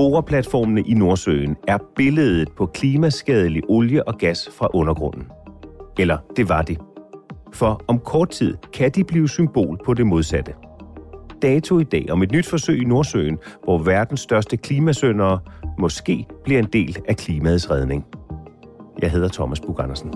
Boreplatformene 0.00 0.80
i 0.80 0.94
Nordsøen 0.94 1.56
er 1.68 1.78
billedet 1.96 2.48
på 2.56 2.66
klimaskadelig 2.66 3.62
olie 3.68 4.08
og 4.08 4.18
gas 4.18 4.48
fra 4.58 4.68
undergrunden. 4.74 5.26
Eller 5.98 6.18
det 6.36 6.48
var 6.48 6.62
det. 6.62 6.78
For 7.52 7.84
om 7.88 7.98
kort 7.98 8.30
tid 8.30 8.56
kan 8.72 8.90
de 8.90 9.04
blive 9.04 9.28
symbol 9.28 9.78
på 9.84 9.94
det 9.94 10.06
modsatte. 10.06 10.52
Dato 11.42 11.78
i 11.78 11.84
dag 11.84 12.06
om 12.10 12.22
et 12.22 12.32
nyt 12.32 12.46
forsøg 12.46 12.82
i 12.82 12.84
Nordsøen, 12.84 13.38
hvor 13.64 13.78
verdens 13.78 14.20
største 14.20 14.56
klimasøndere 14.56 15.38
måske 15.78 16.26
bliver 16.44 16.58
en 16.58 16.68
del 16.72 16.96
af 17.08 17.16
klimaets 17.16 17.70
redning. 17.70 18.06
Jeg 19.02 19.10
hedder 19.10 19.28
Thomas 19.28 19.60
Bug 19.60 19.80
Andersen. 19.82 20.10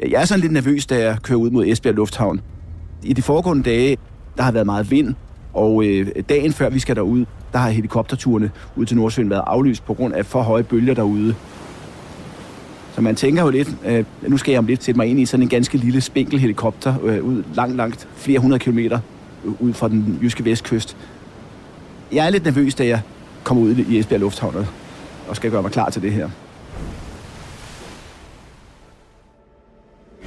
Jeg 0.00 0.20
er 0.20 0.24
sådan 0.24 0.40
lidt 0.40 0.52
nervøs, 0.52 0.86
da 0.86 0.98
jeg 0.98 1.16
kører 1.22 1.38
ud 1.38 1.50
mod 1.50 1.66
Esbjerg 1.66 1.94
Lufthavn. 1.94 2.40
I 3.02 3.12
de 3.12 3.22
foregående 3.22 3.62
dage, 3.62 3.96
der 4.36 4.42
har 4.42 4.52
været 4.52 4.66
meget 4.66 4.90
vind, 4.90 5.14
og 5.54 5.84
øh, 5.84 6.08
dagen 6.28 6.52
før 6.52 6.70
vi 6.70 6.78
skal 6.78 6.96
derud, 6.96 7.24
der 7.52 7.58
har 7.58 7.70
helikopterturene 7.70 8.50
ud 8.76 8.86
til 8.86 8.96
Nordsøen 8.96 9.30
været 9.30 9.42
aflyst 9.46 9.86
på 9.86 9.94
grund 9.94 10.14
af 10.14 10.26
for 10.26 10.42
høje 10.42 10.62
bølger 10.62 10.94
derude. 10.94 11.34
Så 12.94 13.00
man 13.00 13.16
tænker 13.16 13.42
jo 13.42 13.50
lidt, 13.50 13.76
øh, 13.86 14.04
nu 14.22 14.36
skal 14.36 14.52
jeg 14.52 14.58
om 14.58 14.66
lidt 14.66 14.84
sætte 14.84 14.98
mig 14.98 15.06
ind 15.06 15.20
i 15.20 15.26
sådan 15.26 15.42
en 15.42 15.48
ganske 15.48 15.78
lille 15.78 16.00
spinkel 16.00 16.38
helikopter 16.38 16.94
øh, 17.04 17.24
ud 17.24 17.42
langt, 17.54 17.76
langt 17.76 18.08
flere 18.16 18.38
hundrede 18.38 18.58
kilometer 18.58 18.98
ud 19.60 19.72
fra 19.72 19.88
den 19.88 20.18
jyske 20.22 20.44
vestkyst. 20.44 20.96
Jeg 22.12 22.26
er 22.26 22.30
lidt 22.30 22.44
nervøs, 22.44 22.74
da 22.74 22.86
jeg 22.86 23.00
kommer 23.44 23.62
ud 23.62 23.76
i 23.76 23.98
Esbjerg 23.98 24.20
Lufthavn 24.20 24.66
og 25.28 25.36
skal 25.36 25.50
gøre 25.50 25.62
mig 25.62 25.70
klar 25.70 25.90
til 25.90 26.02
det 26.02 26.12
her. 26.12 26.28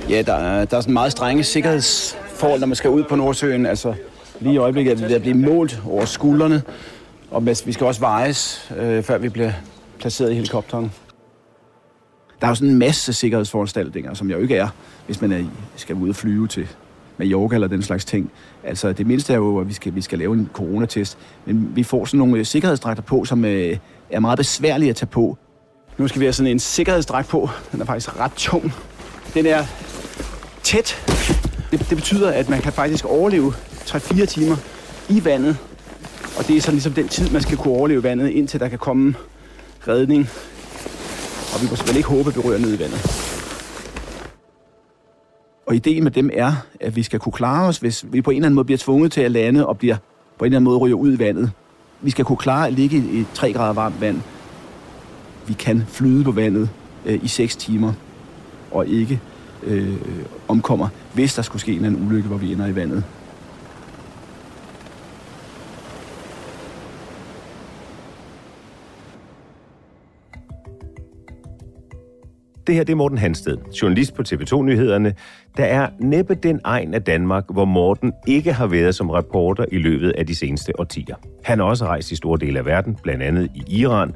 Ja, 0.09 0.21
der 0.21 0.33
er, 0.33 0.65
der 0.65 0.77
er 0.77 0.81
sådan 0.81 0.93
meget 0.93 1.11
strenge 1.11 1.43
sikkerhedsforhold, 1.43 2.59
når 2.59 2.67
man 2.67 2.75
skal 2.75 2.89
ud 2.89 3.03
på 3.03 3.15
Nordsøen. 3.15 3.65
Altså, 3.65 3.93
lige 4.39 4.53
i 4.53 4.57
øjeblikket 4.57 4.91
er 4.91 4.95
vi 4.95 5.03
ved 5.03 5.15
at 5.15 5.21
blive 5.21 5.37
målt 5.37 5.81
over 5.87 6.05
skuldrene, 6.05 6.61
og 7.31 7.45
vi 7.45 7.71
skal 7.71 7.85
også 7.85 7.99
vejes, 7.99 8.71
øh, 8.77 9.03
før 9.03 9.17
vi 9.17 9.29
bliver 9.29 9.51
placeret 9.99 10.31
i 10.31 10.33
helikopteren. 10.33 10.91
Der 12.41 12.47
er 12.47 12.51
jo 12.51 12.55
sådan 12.55 12.69
en 12.69 12.79
masse 12.79 13.13
sikkerhedsforanstaltninger, 13.13 14.13
som 14.13 14.29
jeg 14.29 14.35
jo 14.37 14.41
ikke 14.41 14.55
er, 14.55 14.67
hvis 15.05 15.21
man 15.21 15.31
er, 15.31 15.43
skal 15.75 15.95
ud 15.95 16.09
og 16.09 16.15
flyve 16.15 16.47
til 16.47 16.67
med 17.17 17.31
yoga 17.31 17.55
eller 17.55 17.67
den 17.67 17.81
slags 17.81 18.05
ting. 18.05 18.31
Altså 18.63 18.93
det 18.93 19.07
mindste 19.07 19.33
er 19.33 19.37
jo, 19.37 19.59
at 19.59 19.67
vi 19.67 19.73
skal, 19.73 19.95
vi 19.95 20.01
skal 20.01 20.19
lave 20.19 20.33
en 20.33 20.49
coronatest. 20.53 21.17
Men 21.45 21.71
vi 21.75 21.83
får 21.83 22.05
sådan 22.05 22.17
nogle 22.17 22.37
øh, 22.37 22.45
sikkerhedsdragter 22.45 23.03
på, 23.03 23.25
som 23.25 23.45
øh, 23.45 23.77
er 24.09 24.19
meget 24.19 24.37
besværlige 24.37 24.89
at 24.89 24.95
tage 24.95 25.07
på. 25.07 25.37
Nu 25.97 26.07
skal 26.07 26.19
vi 26.19 26.25
have 26.25 26.33
sådan 26.33 26.51
en 26.51 26.59
sikkerhedsdragt 26.59 27.27
på. 27.27 27.49
Den 27.71 27.81
er 27.81 27.85
faktisk 27.85 28.19
ret 28.19 28.33
tung. 28.33 28.73
Den 29.33 29.45
er 29.45 29.65
tæt. 30.69 30.95
Det, 31.71 31.79
det 31.89 31.97
betyder, 31.97 32.31
at 32.31 32.49
man 32.49 32.61
kan 32.61 32.73
faktisk 32.73 33.05
overleve 33.05 33.53
3-4 33.85 34.25
timer 34.25 34.55
i 35.09 35.25
vandet. 35.25 35.57
Og 36.37 36.47
det 36.47 36.57
er 36.57 36.61
så 36.61 36.71
ligesom 36.71 36.93
den 36.93 37.07
tid, 37.07 37.29
man 37.29 37.41
skal 37.41 37.57
kunne 37.57 37.73
overleve 37.73 38.03
vandet, 38.03 38.29
indtil 38.29 38.59
der 38.59 38.67
kan 38.67 38.79
komme 38.79 39.15
redning. 39.87 40.29
Og 41.53 41.61
vi 41.61 41.67
må 41.69 41.75
selvfølgelig 41.75 41.99
ikke 41.99 42.09
håbe, 42.09 42.29
at 42.29 42.35
vi 42.35 42.41
rører 42.41 42.57
ned 42.59 42.73
i 42.73 42.79
vandet. 42.79 42.99
Og 45.67 45.75
ideen 45.75 46.03
med 46.03 46.11
dem 46.11 46.29
er, 46.33 46.53
at 46.79 46.95
vi 46.95 47.03
skal 47.03 47.19
kunne 47.19 47.33
klare 47.33 47.67
os, 47.67 47.77
hvis 47.77 48.05
vi 48.11 48.21
på 48.21 48.31
en 48.31 48.37
eller 48.37 48.45
anden 48.45 48.55
måde 48.55 48.65
bliver 48.65 48.77
tvunget 48.77 49.11
til 49.11 49.21
at 49.21 49.31
lande 49.31 49.67
og 49.67 49.77
bliver 49.77 49.95
på 50.37 50.45
en 50.45 50.45
eller 50.45 50.57
anden 50.57 50.63
måde 50.63 50.77
ryger 50.77 50.95
ud 50.95 51.13
i 51.13 51.19
vandet. 51.19 51.51
Vi 52.01 52.09
skal 52.09 52.25
kunne 52.25 52.37
klare 52.37 52.67
at 52.67 52.73
ligge 52.73 52.97
i 52.97 53.25
3 53.33 53.53
grader 53.53 53.73
varmt 53.73 54.01
vand. 54.01 54.21
Vi 55.47 55.53
kan 55.53 55.83
flyde 55.87 56.23
på 56.23 56.31
vandet 56.31 56.69
øh, 57.05 57.23
i 57.23 57.27
6 57.27 57.55
timer 57.55 57.93
og 58.71 58.87
ikke 58.87 59.19
øh, 59.63 59.95
omkommer, 60.49 60.87
hvis 61.13 61.35
der 61.35 61.41
skulle 61.41 61.61
ske 61.61 61.73
en 61.73 61.85
anden 61.85 62.07
ulykke, 62.07 62.27
hvor 62.27 62.37
vi 62.37 62.53
ender 62.53 62.67
i 62.67 62.75
vandet. 62.75 63.03
Det 72.67 72.75
her 72.75 72.83
det 72.83 72.93
er 72.93 72.97
Morten 72.97 73.17
Hansted, 73.17 73.57
journalist 73.81 74.13
på 74.13 74.21
TV2-nyhederne. 74.21 75.13
Der 75.57 75.65
er 75.65 75.89
næppe 75.99 76.35
den 76.35 76.59
egen 76.63 76.93
af 76.93 77.03
Danmark, 77.03 77.43
hvor 77.49 77.65
Morten 77.65 78.13
ikke 78.27 78.53
har 78.53 78.67
været 78.67 78.95
som 78.95 79.09
reporter 79.09 79.65
i 79.71 79.77
løbet 79.77 80.11
af 80.11 80.27
de 80.27 80.35
seneste 80.35 80.79
årtier. 80.79 81.15
Han 81.43 81.59
har 81.59 81.65
også 81.65 81.85
rejst 81.85 82.11
i 82.11 82.15
store 82.15 82.39
dele 82.39 82.59
af 82.59 82.65
verden, 82.65 82.97
blandt 83.03 83.23
andet 83.23 83.49
i 83.55 83.63
Iran. 83.67 84.13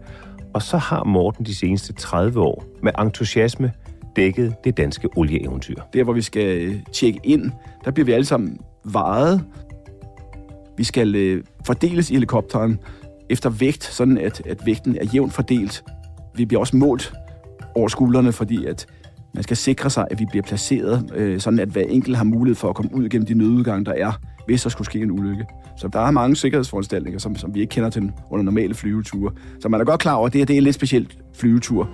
Og 0.53 0.61
så 0.61 0.77
har 0.77 1.03
Morten 1.03 1.45
de 1.45 1.55
seneste 1.55 1.93
30 1.93 2.39
år 2.39 2.63
med 2.83 2.91
entusiasme 2.99 3.71
dækket 4.15 4.55
det 4.63 4.77
danske 4.77 5.09
olieeventyr. 5.15 5.75
Der, 5.93 6.03
hvor 6.03 6.13
vi 6.13 6.21
skal 6.21 6.57
øh, 6.57 6.75
tjekke 6.91 7.19
ind, 7.23 7.51
der 7.85 7.91
bliver 7.91 8.05
vi 8.05 8.11
alle 8.11 8.25
sammen 8.25 8.57
varet. 8.83 9.43
Vi 10.77 10.83
skal 10.83 11.15
øh, 11.15 11.43
fordeles 11.65 12.09
i 12.09 12.13
helikopteren 12.13 12.79
efter 13.29 13.49
vægt, 13.49 13.83
sådan 13.83 14.17
at, 14.17 14.41
at 14.45 14.65
vægten 14.65 14.97
er 15.01 15.05
jævnt 15.05 15.33
fordelt. 15.33 15.83
Vi 16.35 16.45
bliver 16.45 16.59
også 16.59 16.77
målt 16.77 17.13
over 17.75 17.87
skuldrene, 17.87 18.31
fordi 18.31 18.65
at 18.65 18.85
man 19.33 19.43
skal 19.43 19.57
sikre 19.57 19.89
sig, 19.89 20.07
at 20.11 20.19
vi 20.19 20.25
bliver 20.29 20.43
placeret, 20.43 21.11
øh, 21.15 21.39
sådan 21.39 21.59
at 21.59 21.69
hver 21.69 21.81
enkelt 21.81 22.17
har 22.17 22.23
mulighed 22.23 22.55
for 22.55 22.69
at 22.69 22.75
komme 22.75 22.95
ud 22.95 23.09
gennem 23.09 23.25
de 23.25 23.33
nødudgange, 23.33 23.85
der 23.85 23.93
er, 23.93 24.11
hvis 24.45 24.63
der 24.63 24.69
skulle 24.69 24.85
ske 24.85 24.99
en 24.99 25.11
ulykke. 25.11 25.45
Så 25.77 25.87
der 25.87 25.99
er 25.99 26.11
mange 26.11 26.35
sikkerhedsforanstaltninger, 26.35 27.19
som, 27.19 27.35
som 27.35 27.55
vi 27.55 27.61
ikke 27.61 27.71
kender 27.71 27.89
til 27.89 28.11
under 28.29 28.43
normale 28.43 28.73
flyveture. 28.73 29.31
Så 29.59 29.69
man 29.69 29.81
er 29.81 29.85
godt 29.85 30.01
klar 30.01 30.13
over, 30.13 30.27
at 30.27 30.33
det, 30.33 30.39
her, 30.39 30.45
det 30.45 30.53
er 30.53 30.57
en 30.57 30.63
lidt 30.63 30.75
speciel 30.75 31.13
flyvetur. 31.33 31.89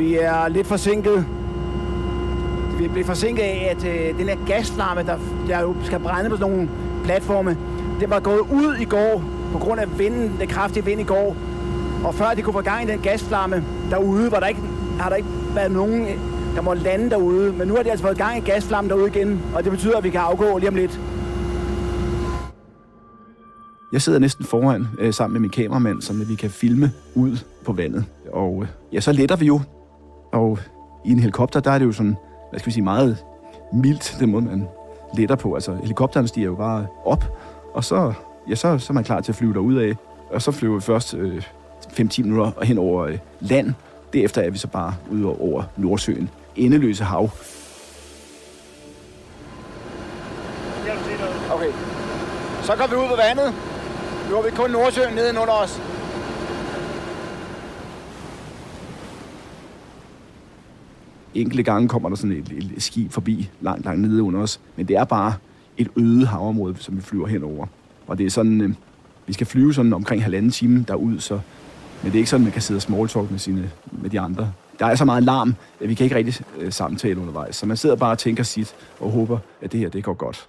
Vi 0.00 0.14
er 0.14 0.48
lidt 0.48 0.66
forsinket. 0.66 1.26
Vi 2.78 2.88
bliver 2.88 3.06
forsinket 3.06 3.42
af, 3.42 3.76
at 3.76 3.84
øh, 3.84 4.18
den 4.18 4.28
her 4.28 4.36
gasflamme, 4.46 5.02
der, 5.02 5.18
der 5.48 5.60
jo 5.60 5.74
skal 5.84 5.98
brænde 5.98 6.30
på 6.30 6.36
sådan 6.36 6.52
nogle 6.52 6.68
platforme, 7.04 7.56
det 8.00 8.10
var 8.10 8.20
gået 8.20 8.40
ud 8.40 8.76
i 8.80 8.84
går 8.84 9.24
på 9.52 9.58
grund 9.58 9.80
af 9.80 9.98
vinden, 9.98 10.36
den 10.40 10.48
kraftige 10.48 10.84
vind 10.84 11.00
i 11.00 11.04
går. 11.04 11.36
Og 12.04 12.14
før 12.14 12.34
de 12.36 12.42
kunne 12.42 12.52
få 12.52 12.60
gang 12.60 12.88
i 12.88 12.92
den 12.92 13.00
gasflamme 13.00 13.64
derude, 13.90 14.32
var 14.32 14.40
der 14.40 14.46
ikke, 14.46 14.60
har 15.00 15.08
der 15.08 15.16
ikke 15.16 15.28
været 15.54 15.72
nogen, 15.72 16.02
øh, 16.02 16.18
der 16.54 16.62
må 16.62 16.74
lande 16.74 17.10
derude. 17.10 17.52
Men 17.52 17.68
nu 17.68 17.74
har 17.74 17.82
de 17.82 17.90
altså 17.90 18.06
fået 18.06 18.18
gang 18.18 18.38
i 18.38 18.40
gasflammen 18.40 18.90
derude 18.90 19.08
igen, 19.08 19.40
og 19.54 19.64
det 19.64 19.72
betyder, 19.72 19.96
at 19.96 20.04
vi 20.04 20.10
kan 20.10 20.20
afgå 20.20 20.58
lige 20.58 20.68
om 20.68 20.74
lidt. 20.74 21.00
Jeg 23.92 24.02
sidder 24.02 24.18
næsten 24.18 24.44
foran 24.44 24.88
øh, 24.98 25.14
sammen 25.14 25.32
med 25.32 25.40
min 25.40 25.50
kameramand, 25.50 26.02
så 26.02 26.12
vi 26.12 26.34
kan 26.34 26.50
filme 26.50 26.92
ud 27.14 27.36
på 27.64 27.72
vandet. 27.72 28.04
Og 28.32 28.62
øh, 28.62 28.68
ja, 28.92 29.00
så 29.00 29.12
letter 29.12 29.36
vi 29.36 29.46
jo. 29.46 29.60
Og 30.32 30.58
i 31.04 31.12
en 31.12 31.18
helikopter, 31.18 31.60
der 31.60 31.70
er 31.70 31.78
det 31.78 31.86
jo 31.86 31.92
sådan, 31.92 32.16
hvad 32.50 32.60
skal 32.60 32.66
vi 32.66 32.72
sige, 32.72 32.84
meget 32.84 33.24
mildt, 33.72 34.16
den 34.20 34.30
måde, 34.30 34.44
man 34.44 34.68
letter 35.14 35.36
på. 35.36 35.54
Altså, 35.54 35.74
helikopteren 35.74 36.28
stiger 36.28 36.46
jo 36.46 36.54
bare 36.54 36.86
op, 37.04 37.24
og 37.74 37.84
så, 37.84 38.12
ja, 38.48 38.54
så, 38.54 38.78
så 38.78 38.92
er 38.92 38.94
man 38.94 39.04
klar 39.04 39.20
til 39.20 39.32
at 39.32 39.36
flyve 39.36 39.54
derud 39.54 39.76
af. 39.76 39.96
Og 40.30 40.42
så 40.42 40.52
flyver 40.52 40.74
vi 40.74 40.80
først 40.80 41.14
øh, 41.14 41.42
5-10 41.86 42.22
minutter 42.22 42.64
hen 42.64 42.78
over 42.78 43.04
øh, 43.04 43.18
land. 43.40 43.74
Derefter 44.12 44.42
er 44.42 44.50
vi 44.50 44.58
så 44.58 44.66
bare 44.68 44.94
ude 45.10 45.26
over 45.26 45.62
Nordsøen. 45.76 46.30
Endeløse 46.56 47.04
hav. 47.04 47.30
Okay. 51.50 51.72
Så 52.62 52.76
går 52.76 52.86
vi 52.86 52.94
ud 52.94 53.08
på 53.08 53.16
vandet. 53.16 53.54
Nu 54.30 54.34
har 54.34 54.42
vi 54.42 54.50
kun 54.50 54.70
Nordsøen 54.70 55.14
nede 55.14 55.30
under 55.30 55.54
os. 55.54 55.80
Enkelte 61.34 61.62
gange 61.62 61.88
kommer 61.88 62.08
der 62.08 62.16
sådan 62.16 62.36
et, 62.36 62.72
et 62.76 62.82
skib 62.82 63.12
forbi 63.12 63.50
langt, 63.60 63.84
langt 63.84 64.00
nede 64.00 64.22
under 64.22 64.40
os. 64.40 64.60
Men 64.76 64.88
det 64.88 64.96
er 64.96 65.04
bare 65.04 65.34
et 65.78 65.88
øde 65.96 66.26
havområde, 66.26 66.76
som 66.78 66.96
vi 66.96 67.00
flyver 67.02 67.26
henover. 67.26 67.66
Og 68.06 68.18
det 68.18 68.26
er 68.26 68.30
sådan, 68.30 68.60
øh, 68.60 68.70
vi 69.26 69.32
skal 69.32 69.46
flyve 69.46 69.74
sådan 69.74 69.92
omkring 69.92 70.22
halvanden 70.22 70.50
time 70.50 70.84
derud, 70.88 71.18
så, 71.18 71.34
men 72.02 72.12
det 72.12 72.14
er 72.14 72.18
ikke 72.18 72.30
sådan, 72.30 72.44
man 72.44 72.52
kan 72.52 72.62
sidde 72.62 72.78
og 72.78 72.82
smalltalk 72.82 73.30
med, 73.30 73.38
sine, 73.38 73.70
med 73.92 74.10
de 74.10 74.20
andre. 74.20 74.52
Der 74.78 74.86
er 74.86 74.94
så 74.94 75.04
meget 75.04 75.22
larm, 75.22 75.54
at 75.80 75.88
vi 75.88 75.94
kan 75.94 76.04
ikke 76.04 76.16
rigtig 76.16 76.44
øh, 76.58 76.72
samtale 76.72 77.20
undervejs. 77.20 77.56
Så 77.56 77.66
man 77.66 77.76
sidder 77.76 77.96
bare 77.96 78.10
og 78.10 78.18
tænker 78.18 78.42
sit 78.42 78.74
og 79.00 79.10
håber, 79.10 79.38
at 79.60 79.72
det 79.72 79.80
her 79.80 79.88
det 79.88 80.04
går 80.04 80.14
godt. 80.14 80.48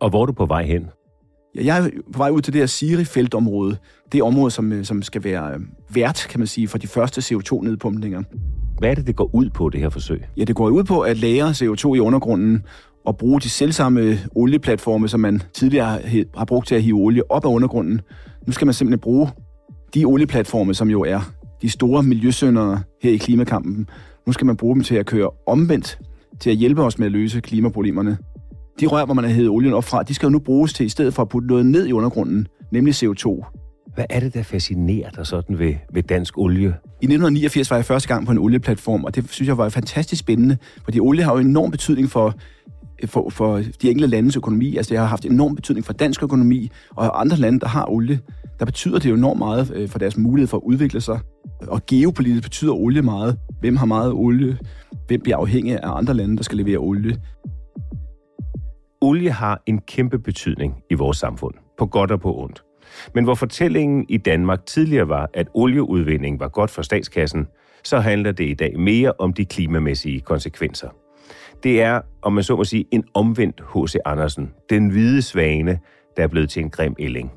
Og 0.00 0.10
hvor 0.10 0.22
er 0.22 0.26
du 0.26 0.32
på 0.32 0.46
vej 0.46 0.64
hen? 0.64 0.90
Ja, 1.54 1.64
jeg 1.64 1.78
er 1.78 1.90
på 2.12 2.18
vej 2.18 2.30
ud 2.30 2.40
til 2.40 2.52
det 2.52 2.60
her 2.60 2.66
Siri-feltområde. 2.66 3.76
Det 4.12 4.22
område, 4.22 4.50
som, 4.50 4.72
øh, 4.72 4.84
som 4.84 5.02
skal 5.02 5.24
være 5.24 5.54
øh, 5.54 5.60
vært, 5.88 6.26
kan 6.30 6.40
man 6.40 6.46
sige, 6.46 6.68
for 6.68 6.78
de 6.78 6.86
første 6.86 7.20
CO2-nedpumpninger. 7.20 8.22
Hvad 8.80 8.90
er 8.90 8.94
det, 8.94 9.06
det 9.06 9.16
går 9.16 9.30
ud 9.32 9.50
på, 9.50 9.68
det 9.68 9.80
her 9.80 9.88
forsøg? 9.88 10.22
Ja, 10.36 10.44
det 10.44 10.56
går 10.56 10.68
ud 10.68 10.84
på 10.84 11.00
at 11.00 11.16
lære 11.16 11.50
CO2 11.50 11.94
i 11.94 11.98
undergrunden 11.98 12.62
og 13.06 13.16
bruge 13.16 13.40
de 13.40 13.48
selvsamme 13.48 14.18
olieplatforme, 14.34 15.08
som 15.08 15.20
man 15.20 15.42
tidligere 15.54 15.98
har 16.36 16.44
brugt 16.44 16.68
til 16.68 16.74
at 16.74 16.82
hive 16.82 16.98
olie 16.98 17.30
op 17.30 17.44
af 17.44 17.48
undergrunden. 17.48 18.00
Nu 18.46 18.52
skal 18.52 18.66
man 18.66 18.74
simpelthen 18.74 19.00
bruge 19.00 19.28
de 19.94 20.04
olieplatforme, 20.04 20.74
som 20.74 20.90
jo 20.90 21.00
er 21.02 21.32
de 21.62 21.70
store 21.70 22.02
miljøsyndere 22.02 22.82
her 23.02 23.10
i 23.10 23.16
klimakampen. 23.16 23.88
Nu 24.26 24.32
skal 24.32 24.46
man 24.46 24.56
bruge 24.56 24.74
dem 24.74 24.82
til 24.82 24.94
at 24.94 25.06
køre 25.06 25.30
omvendt, 25.46 25.98
til 26.40 26.50
at 26.50 26.56
hjælpe 26.56 26.82
os 26.82 26.98
med 26.98 27.06
at 27.06 27.12
løse 27.12 27.40
klimaproblemerne. 27.40 28.18
De 28.80 28.86
rør, 28.86 29.04
hvor 29.04 29.14
man 29.14 29.24
har 29.24 29.32
hævet 29.32 29.48
olien 29.48 29.72
op 29.72 29.84
fra, 29.84 30.02
de 30.02 30.14
skal 30.14 30.26
jo 30.26 30.30
nu 30.30 30.38
bruges 30.38 30.72
til, 30.72 30.86
i 30.86 30.88
stedet 30.88 31.14
for 31.14 31.22
at 31.22 31.28
putte 31.28 31.48
noget 31.48 31.66
ned 31.66 31.86
i 31.86 31.92
undergrunden, 31.92 32.46
nemlig 32.72 32.94
CO2. 32.94 33.44
Hvad 33.94 34.04
er 34.10 34.20
det, 34.20 34.34
der 34.34 34.42
fascinerer 34.42 35.10
dig 35.10 35.26
sådan 35.26 35.58
ved, 35.58 35.74
ved 35.92 36.02
dansk 36.02 36.38
olie? 36.38 36.68
I 36.68 37.04
1989 37.04 37.70
var 37.70 37.76
jeg 37.76 37.84
første 37.84 38.08
gang 38.08 38.26
på 38.26 38.32
en 38.32 38.38
olieplatform, 38.38 39.04
og 39.04 39.14
det 39.14 39.30
synes 39.30 39.48
jeg 39.48 39.58
var 39.58 39.68
fantastisk 39.68 40.20
spændende, 40.20 40.56
fordi 40.84 41.00
olie 41.00 41.24
har 41.24 41.32
jo 41.32 41.38
enorm 41.38 41.70
betydning 41.70 42.10
for, 42.10 42.34
for, 43.06 43.30
for 43.30 43.56
de 43.82 43.90
enkelte 43.90 44.06
landes 44.06 44.36
økonomi. 44.36 44.76
Altså 44.76 44.90
det 44.90 44.98
har 44.98 45.06
haft 45.06 45.24
enorm 45.24 45.54
betydning 45.54 45.86
for 45.86 45.92
dansk 45.92 46.22
økonomi, 46.22 46.70
og 46.90 47.20
andre 47.20 47.36
lande, 47.36 47.60
der 47.60 47.68
har 47.68 47.90
olie, 47.90 48.20
der 48.58 48.64
betyder 48.64 48.98
det 48.98 49.10
jo 49.10 49.14
enormt 49.14 49.38
meget 49.38 49.72
øh, 49.74 49.88
for 49.88 49.98
deres 49.98 50.16
mulighed 50.16 50.48
for 50.48 50.56
at 50.56 50.62
udvikle 50.62 51.00
sig. 51.00 51.20
Og 51.68 51.86
geopolitisk 51.86 52.42
betyder 52.42 52.72
olie 52.72 53.02
meget. 53.02 53.38
Hvem 53.60 53.76
har 53.76 53.86
meget 53.86 54.12
olie? 54.12 54.58
Hvem 55.06 55.20
bliver 55.20 55.36
afhængig 55.36 55.74
af 55.74 55.96
andre 55.96 56.14
lande, 56.14 56.36
der 56.36 56.42
skal 56.42 56.58
levere 56.58 56.78
olie? 56.78 57.16
Olie 59.00 59.30
har 59.30 59.62
en 59.66 59.80
kæmpe 59.80 60.18
betydning 60.18 60.74
i 60.90 60.94
vores 60.94 61.16
samfund, 61.16 61.54
på 61.78 61.86
godt 61.86 62.10
og 62.10 62.20
på 62.20 62.42
ondt. 62.42 62.62
Men 63.14 63.24
hvor 63.24 63.34
fortællingen 63.34 64.06
i 64.08 64.16
Danmark 64.16 64.66
tidligere 64.66 65.08
var, 65.08 65.30
at 65.34 65.48
olieudvinding 65.54 66.40
var 66.40 66.48
godt 66.48 66.70
for 66.70 66.82
statskassen, 66.82 67.46
så 67.84 67.98
handler 68.00 68.32
det 68.32 68.44
i 68.44 68.54
dag 68.54 68.78
mere 68.78 69.12
om 69.18 69.32
de 69.32 69.44
klimamæssige 69.44 70.20
konsekvenser. 70.20 70.88
Det 71.62 71.82
er, 71.82 72.00
om 72.22 72.32
man 72.32 72.44
så 72.44 72.56
må 72.56 72.64
sige, 72.64 72.84
en 72.90 73.04
omvendt 73.14 73.62
H.C. 73.74 73.94
Andersen, 74.04 74.50
den 74.70 74.88
hvide 74.88 75.22
svane, 75.22 75.78
der 76.16 76.22
er 76.22 76.28
blevet 76.28 76.50
til 76.50 76.62
en 76.62 76.70
grim 76.70 76.94
ælling. 76.98 77.32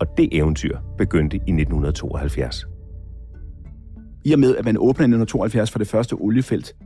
Og 0.00 0.06
det 0.16 0.28
eventyr 0.32 0.78
begyndte 0.98 1.36
i 1.36 1.38
1972. 1.38 2.66
I 4.24 4.32
og 4.32 4.38
med, 4.38 4.56
at 4.56 4.64
man 4.64 4.76
åbner 4.76 5.02
i 5.02 5.10
1972 5.10 5.70
for 5.70 5.78
det 5.78 5.88
første 5.88 6.12
oliefelt, 6.12 6.76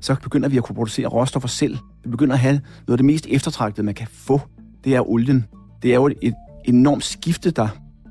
så 0.00 0.16
begynder 0.22 0.48
vi 0.48 0.56
at 0.56 0.64
kunne 0.64 0.76
producere 0.76 1.06
råstoffer 1.06 1.48
selv. 1.48 1.78
Vi 2.04 2.10
begynder 2.10 2.34
at 2.34 2.40
have 2.40 2.60
noget 2.86 2.94
af 2.94 2.96
det 2.96 3.04
mest 3.04 3.26
eftertragtede, 3.30 3.84
man 3.84 3.94
kan 3.94 4.06
få. 4.10 4.40
Det 4.84 4.94
er 4.94 5.10
olien. 5.10 5.46
Det 5.82 5.90
er 5.90 5.94
jo 5.94 6.06
et 6.22 6.34
enormt 6.64 7.04
skifte, 7.04 7.50
der 7.50 7.68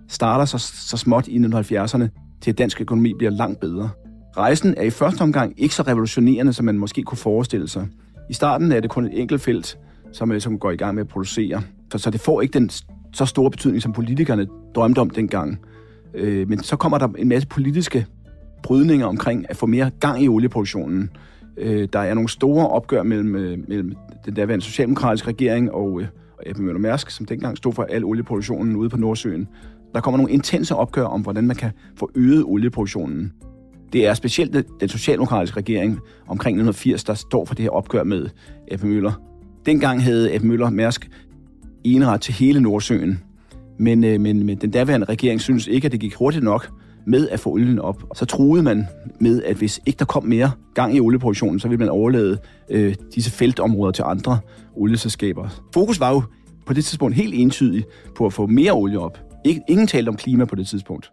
starter 0.07 0.45
så, 0.45 0.57
så 0.57 0.97
småt 0.97 1.27
i 1.27 1.37
1970'erne, 1.37 2.07
til 2.41 2.51
at 2.51 2.57
dansk 2.57 2.81
økonomi 2.81 3.13
bliver 3.17 3.31
langt 3.31 3.59
bedre. 3.59 3.89
Rejsen 4.37 4.73
er 4.77 4.83
i 4.83 4.89
første 4.89 5.21
omgang 5.21 5.53
ikke 5.57 5.75
så 5.75 5.83
revolutionerende, 5.83 6.53
som 6.53 6.65
man 6.65 6.77
måske 6.77 7.03
kunne 7.03 7.17
forestille 7.17 7.67
sig. 7.67 7.87
I 8.29 8.33
starten 8.33 8.71
er 8.71 8.79
det 8.79 8.89
kun 8.89 9.05
et 9.05 9.19
enkelt 9.21 9.41
felt, 9.41 9.77
som, 10.11 10.31
øh, 10.31 10.41
som 10.41 10.59
går 10.59 10.71
i 10.71 10.75
gang 10.75 10.95
med 10.95 11.03
at 11.03 11.07
producere. 11.07 11.61
Så, 11.91 11.97
så 11.97 12.09
det 12.09 12.21
får 12.21 12.41
ikke 12.41 12.53
den 12.53 12.69
så 13.13 13.25
store 13.25 13.51
betydning, 13.51 13.81
som 13.81 13.93
politikerne 13.93 14.47
drømte 14.75 14.99
om 14.99 15.09
dengang. 15.09 15.59
Øh, 16.13 16.49
men 16.49 16.63
så 16.63 16.75
kommer 16.75 16.97
der 16.97 17.07
en 17.17 17.27
masse 17.27 17.47
politiske 17.47 18.05
brydninger 18.63 19.05
omkring 19.05 19.49
at 19.49 19.57
få 19.57 19.65
mere 19.65 19.91
gang 19.99 20.23
i 20.23 20.27
olieproduktionen. 20.27 21.09
Øh, 21.57 21.87
der 21.93 21.99
er 21.99 22.13
nogle 22.13 22.29
store 22.29 22.67
opgør 22.67 23.03
mellem, 23.03 23.35
øh, 23.35 23.57
mellem 23.67 23.95
den 24.25 24.33
daværende 24.33 24.65
socialdemokratiske 24.65 25.27
regering 25.27 25.71
og, 25.71 26.01
øh, 26.01 26.07
A.P. 26.45 26.57
Møller 26.59 26.79
Mærsk, 26.79 27.09
som 27.09 27.25
dengang 27.25 27.57
stod 27.57 27.73
for 27.73 27.83
al 27.83 28.03
olieproduktionen 28.03 28.75
ude 28.75 28.89
på 28.89 28.97
Nordsøen. 28.97 29.47
Der 29.93 30.01
kommer 30.01 30.17
nogle 30.17 30.31
intense 30.31 30.75
opgør 30.75 31.03
om, 31.03 31.21
hvordan 31.21 31.47
man 31.47 31.55
kan 31.55 31.71
få 31.95 32.11
øget 32.15 32.43
olieproduktionen. 32.43 33.33
Det 33.93 34.07
er 34.07 34.13
specielt 34.13 34.65
den 34.79 34.89
socialdemokratiske 34.89 35.57
regering 35.57 35.99
omkring 36.27 36.55
1980, 36.55 37.03
der 37.03 37.13
står 37.13 37.45
for 37.45 37.55
det 37.55 37.63
her 37.63 37.69
opgør 37.69 38.03
med 38.03 38.29
A.P. 38.71 38.83
Møller. 38.83 39.11
Dengang 39.65 40.03
havde 40.03 40.31
A.P. 40.31 40.43
Møller 40.43 40.69
Mærsk 40.69 41.09
eneret 41.83 42.21
til 42.21 42.33
hele 42.33 42.61
Nordsøen. 42.61 43.23
Men, 43.79 44.03
øh, 44.03 44.21
men, 44.21 44.45
men 44.45 44.57
den 44.57 44.71
daværende 44.71 45.05
regering 45.05 45.41
synes 45.41 45.67
ikke, 45.67 45.85
at 45.85 45.91
det 45.91 45.99
gik 45.99 46.15
hurtigt 46.15 46.43
nok 46.43 46.69
med 47.05 47.29
at 47.29 47.39
få 47.39 47.49
olien 47.49 47.79
op. 47.79 48.03
Så 48.15 48.25
troede 48.25 48.63
man 48.63 48.87
med, 49.19 49.43
at 49.43 49.55
hvis 49.55 49.79
ikke 49.85 49.97
der 49.99 50.05
kom 50.05 50.23
mere 50.25 50.51
gang 50.73 50.95
i 50.95 50.99
olieproduktionen, 50.99 51.59
så 51.59 51.67
ville 51.67 51.79
man 51.79 51.89
overlade 51.89 52.37
øh, 52.69 52.95
disse 53.15 53.31
feltområder 53.31 53.91
til 53.91 54.03
andre 54.07 54.39
olieselskaber. 54.75 55.63
Fokus 55.73 55.99
var 55.99 56.11
jo 56.11 56.21
på 56.65 56.73
det 56.73 56.85
tidspunkt 56.85 57.15
helt 57.15 57.33
entydigt 57.33 57.87
på 58.15 58.25
at 58.25 58.33
få 58.33 58.47
mere 58.47 58.71
olie 58.71 58.99
op. 58.99 59.19
Ikke, 59.45 59.61
ingen 59.69 59.87
talte 59.87 60.09
om 60.09 60.15
klima 60.15 60.45
på 60.45 60.55
det 60.55 60.67
tidspunkt. 60.67 61.11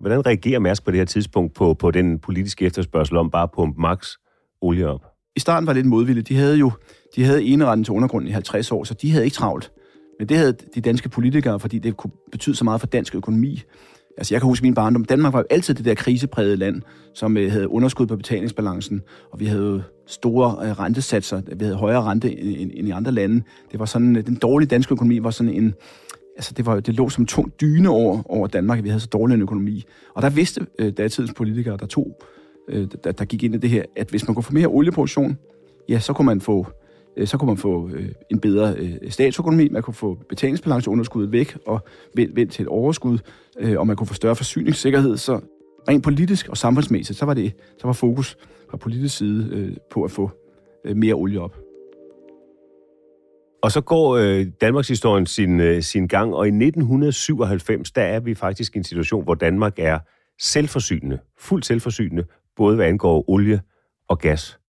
Hvordan 0.00 0.26
reagerer 0.26 0.58
Mærsk 0.58 0.84
på 0.84 0.90
det 0.90 0.98
her 0.98 1.04
tidspunkt 1.04 1.54
på, 1.54 1.74
på 1.74 1.90
den 1.90 2.18
politiske 2.18 2.64
efterspørgsel 2.64 3.16
om 3.16 3.30
bare 3.30 3.42
at 3.42 3.50
pumpe 3.54 3.80
max 3.80 4.08
olie 4.62 4.88
op? 4.88 5.04
I 5.36 5.40
starten 5.40 5.66
var 5.66 5.72
det 5.72 5.82
lidt 5.82 5.90
modvilligt. 5.90 6.28
De 6.28 6.36
havde 6.36 6.56
jo 6.56 6.70
de 7.16 7.24
havde 7.24 7.42
eneretten 7.42 7.84
til 7.84 7.92
undergrunden 7.92 8.28
i 8.28 8.32
50 8.32 8.72
år, 8.72 8.84
så 8.84 8.94
de 8.94 9.10
havde 9.10 9.24
ikke 9.24 9.34
travlt. 9.34 9.72
Men 10.18 10.28
det 10.28 10.36
havde 10.36 10.56
de 10.74 10.80
danske 10.80 11.08
politikere, 11.08 11.60
fordi 11.60 11.78
det 11.78 11.96
kunne 11.96 12.10
betyde 12.32 12.56
så 12.56 12.64
meget 12.64 12.80
for 12.80 12.86
dansk 12.86 13.14
økonomi. 13.14 13.62
Altså, 14.16 14.34
jeg 14.34 14.40
kan 14.40 14.48
huske 14.48 14.64
min 14.64 14.74
barndom. 14.74 15.04
Danmark 15.04 15.32
var 15.32 15.38
jo 15.38 15.44
altid 15.50 15.74
det 15.74 15.84
der 15.84 15.94
kriseprægede 15.94 16.56
land, 16.56 16.82
som 17.14 17.36
øh, 17.36 17.52
havde 17.52 17.68
underskud 17.68 18.06
på 18.06 18.16
betalingsbalancen, 18.16 19.02
og 19.30 19.40
vi 19.40 19.46
havde 19.46 19.82
store 20.06 20.68
øh, 20.68 20.78
rentesatser. 20.78 21.42
Vi 21.56 21.64
havde 21.64 21.76
højere 21.76 22.02
rente 22.02 22.38
end, 22.40 22.70
end 22.74 22.88
i 22.88 22.90
andre 22.90 23.12
lande. 23.12 23.42
Det 23.72 23.80
var 23.80 23.86
sådan, 23.86 24.16
øh, 24.16 24.26
den 24.26 24.34
dårlige 24.34 24.68
danske 24.68 24.92
økonomi 24.92 25.22
var 25.22 25.30
sådan 25.30 25.52
en, 25.52 25.74
altså 26.36 26.54
det, 26.56 26.66
var, 26.66 26.80
det 26.80 26.94
lå 26.94 27.08
som 27.08 27.26
tung 27.26 27.52
dyne 27.60 27.88
over, 27.88 28.22
over 28.26 28.46
Danmark, 28.46 28.78
at 28.78 28.84
vi 28.84 28.88
havde 28.88 29.00
så 29.00 29.08
dårlig 29.12 29.34
en 29.34 29.42
økonomi. 29.42 29.84
Og 30.14 30.22
der 30.22 30.30
vidste 30.30 30.66
øh, 30.78 30.92
datidens 30.92 31.32
politikere, 31.32 31.76
der 31.76 31.86
tog, 31.86 32.22
øh, 32.68 32.88
der, 33.04 33.12
der 33.12 33.24
gik 33.24 33.42
ind 33.42 33.54
i 33.54 33.58
det 33.58 33.70
her, 33.70 33.84
at 33.96 34.10
hvis 34.10 34.28
man 34.28 34.34
kunne 34.34 34.44
få 34.44 34.52
mere 34.52 34.66
olieproduktion, 34.66 35.38
ja, 35.88 35.98
så 35.98 36.12
kunne 36.12 36.26
man 36.26 36.40
få 36.40 36.66
Øh, 37.20 37.26
så 37.26 37.38
kunne 37.38 37.46
man 37.46 37.56
få 37.56 37.90
øh, 37.92 38.08
en 38.30 38.40
bedre 38.40 38.74
øh, 38.76 39.10
statsøkonomi, 39.10 39.68
man 39.68 39.82
kunne 39.82 39.94
få 39.94 40.18
betalingsbalanceunderskuddet 40.28 41.32
væk 41.32 41.56
og 41.66 41.80
vendt 42.14 42.52
til 42.52 42.62
et 42.62 42.68
overskud, 42.68 43.18
og 43.76 43.86
man 43.86 43.96
kunne 43.96 44.06
få 44.06 44.14
større 44.14 44.36
forsyningssikkerhed. 44.36 45.16
Så 45.16 45.40
rent 45.88 46.04
politisk 46.04 46.48
og 46.48 46.56
samfundsmæssigt, 46.56 47.18
så 47.18 47.26
var, 47.26 47.34
det, 47.34 47.52
så 47.78 47.86
var 47.86 47.92
fokus 47.92 48.36
fra 48.70 48.76
politisk 48.76 49.16
side 49.16 49.76
på 49.90 50.02
at 50.02 50.10
få 50.10 50.30
mere 50.94 51.14
olie 51.14 51.40
op. 51.40 51.56
Og 53.62 53.72
så 53.72 53.80
går 53.80 54.16
øh, 54.16 54.46
Danmarks 54.60 54.88
historien 54.88 55.26
sin, 55.26 55.60
øh, 55.60 55.82
sin 55.82 56.08
gang, 56.08 56.34
og 56.34 56.46
i 56.46 56.48
1997, 56.48 57.90
der 57.90 58.02
er 58.02 58.20
vi 58.20 58.34
faktisk 58.34 58.76
i 58.76 58.78
en 58.78 58.84
situation, 58.84 59.24
hvor 59.24 59.34
Danmark 59.34 59.78
er 59.78 59.98
selvforsynende, 60.40 61.18
fuldt 61.38 61.66
selvforsynende, 61.66 62.24
både 62.56 62.76
hvad 62.76 62.86
angår 62.86 63.24
olie 63.28 63.60
og 64.08 64.18
gas. 64.18 64.59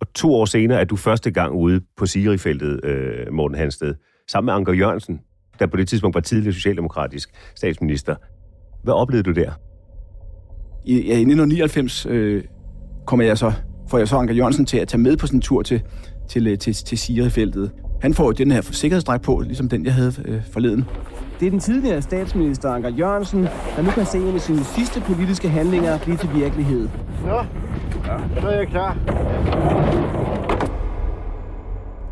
Og 0.00 0.12
to 0.14 0.34
år 0.34 0.44
senere 0.44 0.80
er 0.80 0.84
du 0.84 0.96
første 0.96 1.30
gang 1.30 1.52
ude 1.52 1.80
på 1.96 2.06
Siri-feltet, 2.06 2.84
øh, 2.84 3.32
Morten 3.32 3.56
Hansted, 3.56 3.94
sammen 4.28 4.46
med 4.46 4.54
Anker 4.54 4.72
Jørgensen, 4.72 5.20
der 5.58 5.66
på 5.66 5.76
det 5.76 5.88
tidspunkt 5.88 6.14
var 6.14 6.20
tidligere 6.20 6.54
socialdemokratisk 6.54 7.30
statsminister. 7.54 8.16
Hvad 8.84 8.94
oplevede 8.94 9.32
du 9.32 9.40
der? 9.40 9.52
I, 10.84 10.94
ja, 10.94 11.16
i 11.16 11.24
1999 11.24 12.06
øh, 12.06 12.44
kommer 13.06 13.26
jeg 13.26 13.38
så, 13.38 13.52
får 13.88 13.98
jeg 13.98 14.08
så 14.08 14.16
Anker 14.16 14.34
Jørgensen 14.34 14.66
til 14.66 14.78
at 14.78 14.88
tage 14.88 15.00
med 15.00 15.16
på 15.16 15.26
sådan 15.26 15.38
en 15.38 15.42
tur 15.42 15.62
til, 15.62 15.82
til, 16.28 16.46
øh, 16.46 16.58
til, 16.58 16.74
til 16.74 16.98
Siri-feltet. 16.98 17.72
Han 18.02 18.14
får 18.14 18.24
jo 18.24 18.32
den 18.32 18.50
her 18.50 18.60
sikkerhedsdræk 18.60 19.22
på, 19.22 19.40
ligesom 19.40 19.68
den, 19.68 19.84
jeg 19.84 19.94
havde 19.94 20.12
øh, 20.24 20.40
forleden. 20.52 20.84
Det 21.40 21.46
er 21.46 21.50
den 21.50 21.60
tidligere 21.60 22.02
statsminister 22.02 22.70
Anker 22.70 22.88
Jørgensen, 22.90 23.42
der 23.76 23.82
nu 23.82 23.90
kan 23.90 24.06
se 24.06 24.18
en 24.18 24.34
af 24.34 24.40
sine 24.40 24.64
sidste 24.64 25.00
politiske 25.00 25.48
handlinger 25.48 25.98
blive 25.98 26.16
til 26.16 26.28
virkelighed. 26.34 26.88
Nå, 27.24 27.36
ja. 28.06 28.40
så 28.40 28.48
er 28.48 28.58
jeg 28.58 28.68
klar. 28.68 28.96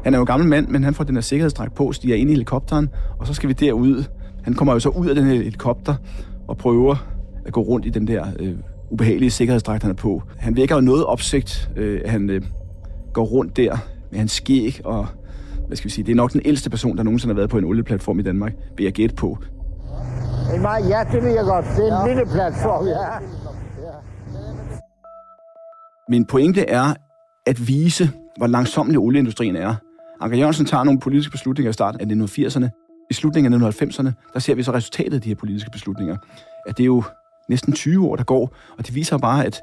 Han 0.05 0.15
er 0.15 0.19
jo 0.19 0.23
en 0.23 0.27
gammel 0.27 0.49
mand, 0.49 0.69
men 0.69 0.85
han 0.85 0.95
får 0.95 1.05
den 1.05 1.15
her 1.15 1.21
sikkerhedsdragt 1.23 1.75
på, 1.75 1.93
stiger 1.93 2.17
ind 2.17 2.31
i 2.31 2.33
helikopteren, 2.33 2.89
og 3.19 3.27
så 3.27 3.35
skal 3.35 3.49
vi 3.49 3.53
derud. 3.53 4.05
Han 4.43 4.55
kommer 4.55 4.73
jo 4.73 4.81
så 4.81 4.89
ud 4.89 5.09
af 5.09 5.15
den 5.15 5.25
her 5.25 5.35
helikopter 5.35 5.95
og 6.49 6.57
prøver 6.57 6.97
at 7.47 7.53
gå 7.53 7.61
rundt 7.61 7.87
i 7.87 7.89
den 7.89 8.07
der 8.07 8.27
øh, 8.39 8.55
ubehagelige 8.91 9.31
sikkerhedsdragt, 9.31 9.83
han 9.83 9.93
er 9.93 9.97
på. 9.97 10.23
Han 10.39 10.57
vækker 10.57 10.75
jo 10.75 10.81
noget 10.81 11.05
opsigt, 11.05 11.71
øh, 11.77 12.01
at 12.05 12.11
han 12.11 12.31
øh, 12.31 12.43
går 13.13 13.25
rundt 13.25 13.57
der 13.57 13.77
med 14.11 14.19
hans 14.19 14.33
skæg 14.33 14.81
og 14.85 15.07
hvad 15.67 15.77
skal 15.77 15.89
vi 15.89 15.91
sige, 15.91 16.05
det 16.05 16.13
er 16.13 16.17
nok 16.17 16.33
den 16.33 16.43
ældste 16.45 16.71
person, 16.71 16.97
der 16.97 17.03
nogensinde 17.03 17.35
har 17.35 17.37
været 17.37 17.51
på 17.51 17.59
en 17.59 17.65
olieplatform 17.65 18.19
i 18.19 18.23
Danmark, 18.23 18.53
vil 18.77 18.85
jeg 18.85 18.93
gætte 18.93 19.15
på. 19.15 19.39
Ja, 20.89 21.05
det 21.13 21.23
vil 21.23 21.33
jeg 21.33 21.45
godt. 21.45 21.65
Det 21.77 21.89
er 21.89 22.03
en 22.03 22.09
ja. 22.09 22.15
lille 22.15 22.33
platform, 22.33 22.87
ja. 22.87 22.95
Min 26.09 26.25
pointe 26.27 26.61
er 26.61 26.95
at 27.47 27.69
vise, 27.69 28.11
hvor 28.37 28.47
langsomlig 28.47 28.99
olieindustrien 28.99 29.57
er. 29.57 29.75
Anker 30.21 30.39
Jørgensen 30.39 30.67
tager 30.67 30.85
nogle 30.85 31.01
politiske 31.01 31.31
beslutninger 31.31 31.71
i 31.71 31.73
starten 31.73 32.21
af 32.21 32.27
1980'erne. 32.27 32.69
I 33.11 33.15
slutningen 33.15 33.63
af 33.63 33.71
1990'erne, 33.71 34.11
der 34.33 34.39
ser 34.39 34.55
vi 34.55 34.63
så 34.63 34.73
resultatet 34.73 35.15
af 35.15 35.21
de 35.21 35.29
her 35.29 35.35
politiske 35.35 35.71
beslutninger. 35.71 36.17
At 36.67 36.77
det 36.77 36.83
er 36.83 36.87
jo 36.87 37.03
næsten 37.49 37.73
20 37.73 38.07
år, 38.07 38.17
der 38.17 38.25
går, 38.25 38.57
og 38.79 38.87
det 38.87 38.95
viser 38.95 39.19
bare, 39.19 39.45
at 39.45 39.63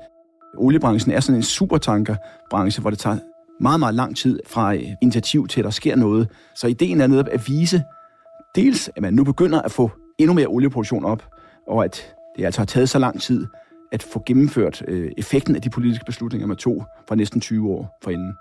oliebranchen 0.57 1.13
er 1.13 1.19
sådan 1.19 1.35
en 1.35 1.43
supertankerbranche, 1.43 2.81
hvor 2.81 2.89
det 2.89 2.99
tager 2.99 3.17
meget, 3.61 3.79
meget 3.79 3.95
lang 3.95 4.17
tid 4.17 4.39
fra 4.47 4.75
øh, 4.75 4.83
initiativ 5.01 5.47
til, 5.47 5.61
at 5.61 5.65
der 5.65 5.71
sker 5.71 5.95
noget. 5.95 6.29
Så 6.55 6.67
ideen 6.67 7.01
er 7.01 7.07
netop 7.07 7.27
at 7.31 7.47
vise, 7.47 7.83
dels 8.55 8.89
at 8.95 9.01
man 9.01 9.13
nu 9.13 9.23
begynder 9.23 9.61
at 9.61 9.71
få 9.71 9.91
endnu 10.17 10.33
mere 10.33 10.47
olieproduktion 10.47 11.05
op, 11.05 11.23
og 11.67 11.85
at 11.85 12.13
det 12.37 12.45
altså 12.45 12.61
har 12.61 12.65
taget 12.65 12.89
så 12.89 12.99
lang 12.99 13.21
tid 13.21 13.47
at 13.91 14.03
få 14.03 14.23
gennemført 14.25 14.83
øh, 14.87 15.11
effekten 15.17 15.55
af 15.55 15.61
de 15.61 15.69
politiske 15.69 16.05
beslutninger, 16.05 16.47
man 16.47 16.57
tog 16.57 16.85
for 17.07 17.15
næsten 17.15 17.41
20 17.41 17.69
år 17.69 17.97
forinden. 18.03 18.33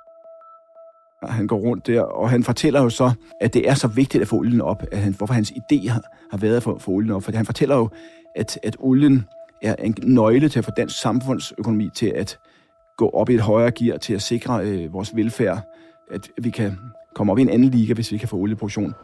Han 1.23 1.47
går 1.47 1.57
rundt 1.57 1.87
der, 1.87 2.01
og 2.01 2.31
han 2.31 2.45
fortæller 2.45 2.83
jo 2.83 2.91
så, 2.91 3.13
at 3.41 3.55
det 3.55 3.69
er 3.69 3.75
så 3.75 3.89
vigtigt 3.89 4.23
at 4.23 4.29
få 4.29 4.37
olien 4.37 4.61
op, 4.61 4.83
at 4.93 4.99
han, 4.99 5.15
hvorfor 5.15 5.35
hans 5.35 5.51
idé 5.51 5.89
har, 5.89 6.03
har 6.31 6.39
været 6.39 6.63
for 6.63 6.75
at 6.75 6.83
få 6.83 6.91
olien 6.91 7.13
op. 7.13 7.23
For 7.23 7.33
han 7.33 7.47
fortæller 7.47 7.77
jo, 7.77 7.89
at, 8.37 8.59
at 8.63 8.77
olien 8.79 9.25
er 9.63 9.75
en 9.75 9.95
nøgle 10.03 10.49
til 10.49 10.59
at 10.59 10.65
få 10.65 10.71
dansk 10.71 11.01
samfundsøkonomi 11.01 11.89
til 11.95 12.07
at 12.07 12.39
gå 12.97 13.09
op 13.09 13.31
i 13.31 13.35
et 13.35 13.41
højere 13.41 13.71
gear, 13.71 13.97
til 13.97 14.15
at 14.15 14.23
sikre 14.23 14.65
øh, 14.65 14.93
vores 14.93 15.17
velfærd, 15.17 15.61
at 16.11 16.29
vi 16.39 16.51
kan 16.51 16.79
komme 17.15 17.33
op 17.33 17.39
i 17.39 17.43
en 17.43 17.49
anden 17.49 17.69
liga, 17.69 17.95
hvis 17.95 18.13
vi 18.13 18.17
kan 18.17 18.29
få 18.29 18.37
olieproduktion. 18.37 18.95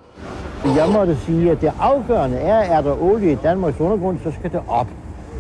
Jeg 0.65 0.89
måtte 0.93 1.17
sige, 1.17 1.51
at 1.51 1.61
det 1.61 1.73
afgørende 1.81 2.37
er, 2.37 2.59
at 2.59 2.71
er 2.71 2.81
der 2.81 3.03
olie 3.03 3.33
i 3.33 3.37
Danmarks 3.43 3.81
undergrund, 3.81 4.19
så 4.25 4.33
skal 4.33 4.53
det 4.53 4.61
op. 4.69 4.89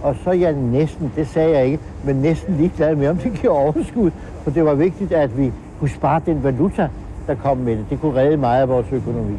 Og 0.03 0.17
så 0.25 0.31
er 0.31 0.35
jeg 0.35 0.53
næsten, 0.53 1.13
det 1.17 1.29
sagde 1.29 1.59
jeg 1.59 1.67
ikke, 1.67 1.79
men 2.05 2.17
næsten 2.17 2.57
ligeglad 2.57 2.95
med, 2.97 3.09
om 3.09 3.17
det 3.17 3.41
giver 3.41 3.53
overskud. 3.53 4.11
For 4.43 4.51
det 4.51 4.65
var 4.65 4.75
vigtigt, 4.75 5.13
at 5.13 5.39
vi 5.39 5.53
kunne 5.79 5.91
spare 5.91 6.21
den 6.27 6.43
valuta, 6.43 6.89
der 7.27 7.35
kom 7.35 7.57
med 7.59 7.77
det. 7.77 7.87
Det 7.91 8.01
kunne 8.01 8.21
redde 8.21 8.37
meget 8.37 8.61
af 8.61 8.69
vores 8.69 8.87
økonomi. 8.93 9.37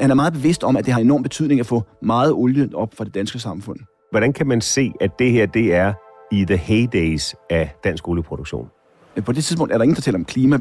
Han 0.00 0.10
er 0.10 0.14
meget 0.14 0.32
bevidst 0.32 0.64
om, 0.64 0.76
at 0.76 0.84
det 0.86 0.92
har 0.92 1.00
enorm 1.00 1.22
betydning 1.22 1.60
at 1.60 1.66
få 1.66 1.82
meget 2.02 2.32
olie 2.32 2.70
op 2.74 2.94
for 2.94 3.04
det 3.04 3.14
danske 3.14 3.38
samfund. 3.38 3.78
Hvordan 4.10 4.32
kan 4.32 4.46
man 4.46 4.60
se, 4.60 4.92
at 5.00 5.18
det 5.18 5.32
her 5.32 5.46
det 5.46 5.74
er 5.74 5.92
i 6.32 6.44
the 6.44 6.56
heydays 6.56 7.34
af 7.50 7.74
dansk 7.84 8.08
olieproduktion? 8.08 8.68
På 9.24 9.32
det 9.32 9.44
tidspunkt 9.44 9.72
er 9.72 9.78
der 9.78 9.82
ingen, 9.82 9.96
der 9.96 10.02
taler 10.02 10.18
om 10.18 10.24
klima. 10.24 10.56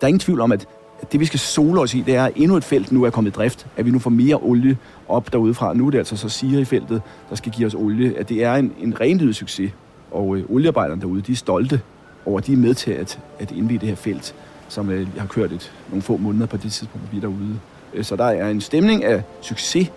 Der 0.00 0.02
er 0.02 0.06
ingen 0.06 0.20
tvivl 0.20 0.40
om, 0.40 0.52
at 0.52 0.68
det 1.12 1.20
vi 1.20 1.24
skal 1.24 1.38
sole 1.38 1.80
os 1.80 1.94
i, 1.94 2.00
det 2.00 2.16
er, 2.16 2.24
at 2.24 2.32
endnu 2.36 2.56
et 2.56 2.64
felt 2.64 2.92
nu 2.92 3.04
er 3.04 3.10
kommet 3.10 3.30
i 3.30 3.34
drift, 3.34 3.66
at 3.76 3.86
vi 3.86 3.90
nu 3.90 3.98
får 3.98 4.10
mere 4.10 4.36
olie 4.42 4.78
op 5.08 5.32
derudefra. 5.32 5.74
Nu 5.74 5.86
er 5.86 5.90
det 5.90 5.98
altså 5.98 6.16
så 6.16 6.28
siger 6.28 6.60
i 6.60 6.64
feltet, 6.64 7.02
der 7.30 7.36
skal 7.36 7.52
give 7.52 7.66
os 7.66 7.74
olie, 7.74 8.18
at 8.18 8.28
det 8.28 8.44
er 8.44 8.54
en, 8.54 8.72
en 8.80 9.00
renlydig 9.00 9.34
succes. 9.34 9.72
Og 10.10 10.36
øh, 10.36 10.44
oliearbejderne 10.48 11.00
derude, 11.00 11.20
de 11.20 11.32
er 11.32 11.36
stolte 11.36 11.80
over, 12.26 12.38
at 12.38 12.46
de 12.46 12.52
er 12.52 12.56
med 12.56 12.74
til 12.74 12.90
at, 12.90 13.18
at 13.38 13.52
indvide 13.52 13.78
det 13.78 13.88
her 13.88 13.96
felt, 13.96 14.34
som 14.68 14.90
øh, 14.90 15.18
har 15.18 15.26
kørt 15.26 15.52
et, 15.52 15.72
nogle 15.88 16.02
få 16.02 16.16
måneder 16.16 16.46
på 16.46 16.56
det 16.56 16.72
tidspunkt, 16.72 17.12
vi 17.12 17.16
er 17.16 17.20
derude. 17.20 17.60
Øh, 17.94 18.04
så 18.04 18.16
der 18.16 18.24
er 18.24 18.50
en 18.50 18.60
stemning 18.60 19.04
af 19.04 19.22
succes, 19.40 19.92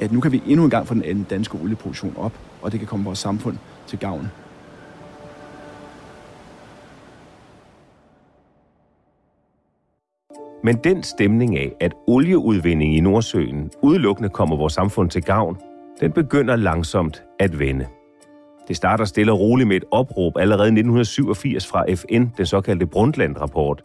at 0.00 0.12
nu 0.12 0.20
kan 0.20 0.32
vi 0.32 0.42
endnu 0.46 0.64
en 0.64 0.70
gang 0.70 0.86
få 0.86 0.94
den 0.94 1.04
anden 1.04 1.26
danske 1.30 1.58
olieproduktion 1.62 2.14
op, 2.16 2.32
og 2.62 2.72
det 2.72 2.80
kan 2.80 2.86
komme 2.86 3.04
vores 3.04 3.18
samfund 3.18 3.56
til 3.86 3.98
gavn. 3.98 4.30
Men 10.64 10.76
den 10.84 11.02
stemning 11.02 11.58
af, 11.58 11.72
at 11.80 11.92
olieudvinding 12.06 12.96
i 12.96 13.00
Nordsøen 13.00 13.70
udelukkende 13.82 14.28
kommer 14.28 14.56
vores 14.56 14.72
samfund 14.72 15.10
til 15.10 15.22
gavn, 15.22 15.56
den 16.00 16.12
begynder 16.12 16.56
langsomt 16.56 17.22
at 17.38 17.58
vende. 17.58 17.86
Det 18.68 18.76
starter 18.76 19.04
stille 19.04 19.32
og 19.32 19.40
roligt 19.40 19.68
med 19.68 19.76
et 19.76 19.84
opråb 19.90 20.36
allerede 20.36 20.68
i 20.68 20.78
1987 20.78 21.66
fra 21.66 21.84
FN, 21.94 22.24
den 22.36 22.46
såkaldte 22.46 22.86
Brundtland-rapport, 22.86 23.82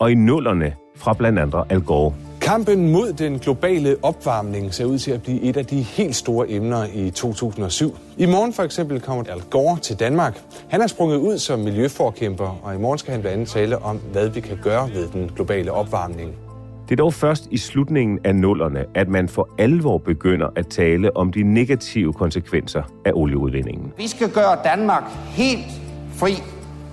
og 0.00 0.10
i 0.12 0.14
nullerne 0.14 0.74
fra 0.96 1.12
blandt 1.12 1.38
andet 1.38 1.64
Al 1.68 1.80
Gore. 1.80 2.14
Kampen 2.40 2.92
mod 2.92 3.12
den 3.12 3.38
globale 3.38 3.96
opvarmning 4.02 4.74
ser 4.74 4.84
ud 4.84 4.98
til 4.98 5.10
at 5.10 5.22
blive 5.22 5.42
et 5.42 5.56
af 5.56 5.66
de 5.66 5.82
helt 5.82 6.16
store 6.16 6.50
emner 6.50 6.86
i 6.94 7.10
2007. 7.10 7.96
I 8.18 8.26
morgen 8.26 8.52
for 8.52 8.62
eksempel 8.62 9.00
kommer 9.00 9.24
Al 9.24 9.40
Gore 9.50 9.78
til 9.78 10.00
Danmark. 10.00 10.40
Han 10.68 10.80
er 10.80 10.86
sprunget 10.86 11.16
ud 11.16 11.38
som 11.38 11.58
miljøforkæmper, 11.58 12.60
og 12.62 12.74
i 12.74 12.78
morgen 12.78 12.98
skal 12.98 13.12
han 13.12 13.20
blandt 13.20 13.34
andet 13.34 13.48
tale 13.48 13.78
om, 13.78 14.00
hvad 14.12 14.28
vi 14.28 14.40
kan 14.40 14.58
gøre 14.62 14.90
ved 14.94 15.08
den 15.08 15.30
globale 15.36 15.72
opvarmning. 15.72 16.47
Det 16.88 16.94
er 16.94 16.96
dog 16.96 17.14
først 17.14 17.48
i 17.50 17.56
slutningen 17.56 18.18
af 18.24 18.34
nullerne, 18.34 18.84
at 18.94 19.08
man 19.08 19.28
for 19.28 19.48
alvor 19.58 19.98
begynder 19.98 20.48
at 20.56 20.66
tale 20.66 21.16
om 21.16 21.32
de 21.32 21.42
negative 21.42 22.12
konsekvenser 22.12 22.82
af 23.04 23.10
olieudvindingen. 23.14 23.92
Vi 23.96 24.08
skal 24.08 24.30
gøre 24.30 24.58
Danmark 24.64 25.02
helt 25.26 25.66
fri 26.12 26.32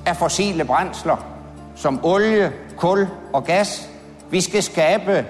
af 0.06 0.16
fossile 0.16 0.66
brændsler, 0.66 1.26
som 1.76 2.00
olie, 2.04 2.52
kul 2.78 3.08
og 3.34 3.44
gas. 3.44 3.90
Vi 4.32 4.42
skal 4.42 4.64
skabe 4.64 5.26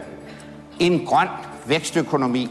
en 0.80 1.06
grøn 1.06 1.28
vækstøkonomi. 1.68 2.50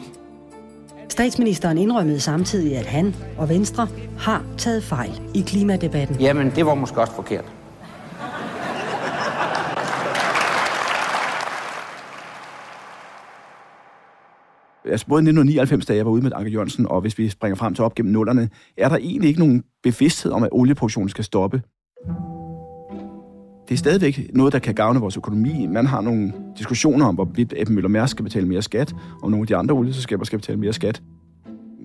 Statsministeren 1.08 1.78
indrømmede 1.78 2.20
samtidig, 2.20 2.76
at 2.78 2.86
han 2.86 3.14
og 3.38 3.48
Venstre 3.48 3.88
har 4.18 4.42
taget 4.58 4.84
fejl 4.84 5.20
i 5.34 5.40
klimadebatten. 5.40 6.20
Jamen, 6.20 6.52
det 6.56 6.66
var 6.66 6.74
måske 6.74 7.00
også 7.00 7.12
forkert. 7.12 7.44
Altså 14.84 15.06
både 15.06 15.18
1999, 15.18 15.86
da 15.86 15.94
jeg 15.96 16.06
var 16.06 16.12
ude 16.12 16.22
med 16.22 16.32
Anker 16.34 16.50
Jørgensen, 16.50 16.86
og 16.86 17.00
hvis 17.00 17.18
vi 17.18 17.28
springer 17.28 17.56
frem 17.56 17.74
til 17.74 17.84
op 17.84 17.94
gennem 17.94 18.12
nullerne, 18.12 18.48
er 18.76 18.88
der 18.88 18.96
egentlig 18.96 19.28
ikke 19.28 19.40
nogen 19.40 19.64
bevidsthed 19.82 20.32
om, 20.32 20.42
at 20.42 20.48
olieproduktionen 20.52 21.08
skal 21.08 21.24
stoppe. 21.24 21.62
Det 23.68 23.74
er 23.74 23.78
stadigvæk 23.78 24.30
noget, 24.34 24.52
der 24.52 24.58
kan 24.58 24.74
gavne 24.74 25.00
vores 25.00 25.16
økonomi. 25.16 25.66
Man 25.66 25.86
har 25.86 26.00
nogle 26.00 26.32
diskussioner 26.58 27.06
om, 27.06 27.14
hvorvidt 27.14 27.54
Eben 27.56 27.74
Møller 27.74 27.88
Mærsk 27.88 28.10
skal 28.10 28.22
betale 28.22 28.48
mere 28.48 28.62
skat, 28.62 28.94
og 29.22 29.30
nogle 29.30 29.42
af 29.42 29.46
de 29.46 29.56
andre 29.56 29.74
olieselskaber 29.74 30.24
skal 30.24 30.38
betale 30.38 30.58
mere 30.58 30.72
skat. 30.72 31.02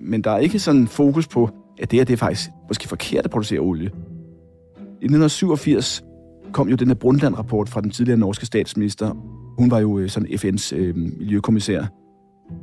Men 0.02 0.22
der 0.24 0.30
er 0.30 0.38
ikke 0.38 0.58
sådan 0.58 0.88
fokus 0.88 1.28
på, 1.28 1.50
at 1.78 1.90
det 1.90 1.98
her 1.98 2.04
det 2.04 2.12
er 2.12 2.16
faktisk 2.16 2.50
måske 2.68 2.88
forkert 2.88 3.24
at 3.24 3.30
producere 3.30 3.60
olie. 3.60 3.90
I 5.00 5.04
1987 5.04 6.04
kom 6.52 6.68
jo 6.68 6.76
den 6.76 6.88
her 6.88 6.94
Brundtland-rapport 6.94 7.68
fra 7.68 7.80
den 7.80 7.90
tidligere 7.90 8.18
norske 8.18 8.46
statsminister. 8.46 9.10
Hun 9.58 9.70
var 9.70 9.78
jo 9.78 9.98
øh, 9.98 10.08
sådan 10.08 10.28
FN's 10.28 10.76
øh, 10.76 10.96
miljøkommissær. 10.96 11.86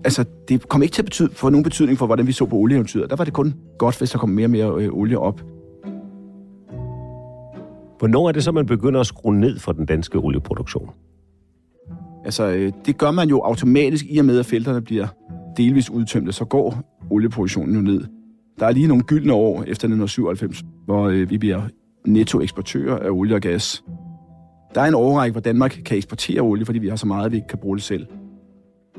Altså, 0.03 0.25
det 0.47 0.69
kom 0.69 0.83
ikke 0.83 0.93
til 0.93 1.01
at 1.01 1.05
betyde, 1.05 1.29
få 1.33 1.49
nogen 1.49 1.63
betydning 1.63 1.97
for, 1.97 2.05
hvordan 2.05 2.27
vi 2.27 2.31
så 2.31 2.45
på 2.45 2.55
olieeventyret. 2.55 3.09
Der 3.09 3.15
var 3.15 3.23
det 3.23 3.33
kun 3.33 3.53
godt, 3.79 3.97
hvis 3.97 4.11
der 4.11 4.17
kom 4.17 4.29
mere 4.29 4.45
og 4.45 4.51
mere 4.51 4.83
øh, 4.83 4.93
olie 4.93 5.19
op. 5.19 5.41
Hvornår 7.99 8.27
er 8.27 8.31
det 8.31 8.43
så, 8.43 8.51
man 8.51 8.65
begynder 8.65 8.99
at 8.99 9.07
skrue 9.07 9.39
ned 9.39 9.59
for 9.59 9.71
den 9.71 9.85
danske 9.85 10.17
olieproduktion? 10.17 10.89
Altså, 12.25 12.47
øh, 12.47 12.73
det 12.85 12.97
gør 12.97 13.11
man 13.11 13.29
jo 13.29 13.41
automatisk 13.41 14.05
i 14.09 14.17
og 14.17 14.25
med, 14.25 14.39
at 14.39 14.45
felterne 14.45 14.81
bliver 14.81 15.07
delvis 15.57 15.89
udtømte, 15.89 16.31
så 16.31 16.45
går 16.45 16.99
olieproduktionen 17.09 17.75
jo 17.75 17.81
ned. 17.81 18.03
Der 18.59 18.65
er 18.65 18.71
lige 18.71 18.87
nogle 18.87 19.03
gyldne 19.03 19.33
år 19.33 19.53
efter 19.61 19.87
1997, 19.87 20.63
hvor 20.85 21.07
øh, 21.07 21.29
vi 21.29 21.37
bliver 21.37 21.61
nettoeksportører 22.07 22.99
af 22.99 23.09
olie 23.09 23.35
og 23.35 23.41
gas. 23.41 23.83
Der 24.75 24.81
er 24.81 24.85
en 24.85 24.95
overrække, 24.95 25.31
hvor 25.31 25.41
Danmark 25.41 25.77
kan 25.85 25.97
eksportere 25.97 26.41
olie, 26.41 26.65
fordi 26.65 26.79
vi 26.79 26.87
har 26.87 26.95
så 26.95 27.07
meget, 27.07 27.25
at 27.25 27.31
vi 27.31 27.37
ikke 27.37 27.47
kan 27.47 27.59
bruge 27.59 27.77
det 27.77 27.83
selv. 27.83 28.07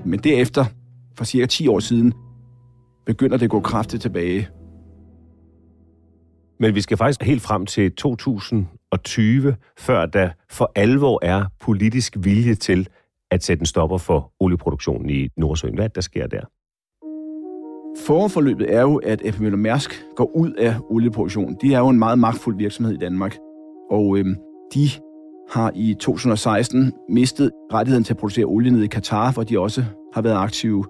Men 0.05 0.19
derefter, 0.19 0.65
for 1.17 1.25
cirka 1.25 1.47
10 1.47 1.69
år 1.69 1.79
siden, 1.79 2.13
begynder 3.07 3.37
det 3.37 3.45
at 3.45 3.51
gå 3.51 3.61
kraftigt 3.61 4.03
tilbage. 4.03 4.49
Men 6.61 6.75
vi 6.75 6.81
skal 6.81 6.97
faktisk 6.97 7.23
helt 7.23 7.43
frem 7.43 7.67
til 7.67 7.93
2020, 7.93 9.57
før 9.79 10.07
der 10.07 10.31
for 10.51 10.73
alvor 10.75 11.19
er 11.23 11.45
politisk 11.61 12.17
vilje 12.19 12.55
til 12.55 12.89
at 13.31 13.45
sætte 13.45 13.63
en 13.63 13.67
stopper 13.67 13.99
for 13.99 14.33
olieproduktionen 14.41 15.11
i 15.11 15.29
Nordsøen. 15.37 15.75
Hvad 15.75 15.85
er 15.85 15.89
der 15.89 16.01
sker 16.01 16.27
der? 16.27 16.41
Forforløbet 18.07 18.75
er 18.75 18.81
jo, 18.81 18.97
at 18.97 19.27
AP 19.27 19.41
Møller 19.41 19.59
Mærsk 19.59 20.05
går 20.17 20.37
ud 20.37 20.53
af 20.53 20.75
olieproduktion. 20.91 21.57
De 21.63 21.75
er 21.75 21.79
jo 21.79 21.89
en 21.89 21.99
meget 21.99 22.19
magtfuld 22.19 22.57
virksomhed 22.57 22.95
i 22.95 22.99
Danmark, 22.99 23.37
og 23.91 24.19
øhm, 24.19 24.37
de 24.75 24.89
har 25.51 25.73
i 25.75 25.95
2016 25.95 26.93
mistet 27.09 27.51
rettigheden 27.73 28.05
til 28.05 28.13
at 28.13 28.17
producere 28.17 28.45
olie 28.45 28.71
nede 28.71 28.85
i 28.85 28.89
Katar, 28.89 29.33
hvor 29.33 29.43
de 29.43 29.59
også 29.59 29.85
har 30.15 30.23
været 30.23 30.37
aktive. 30.37 30.85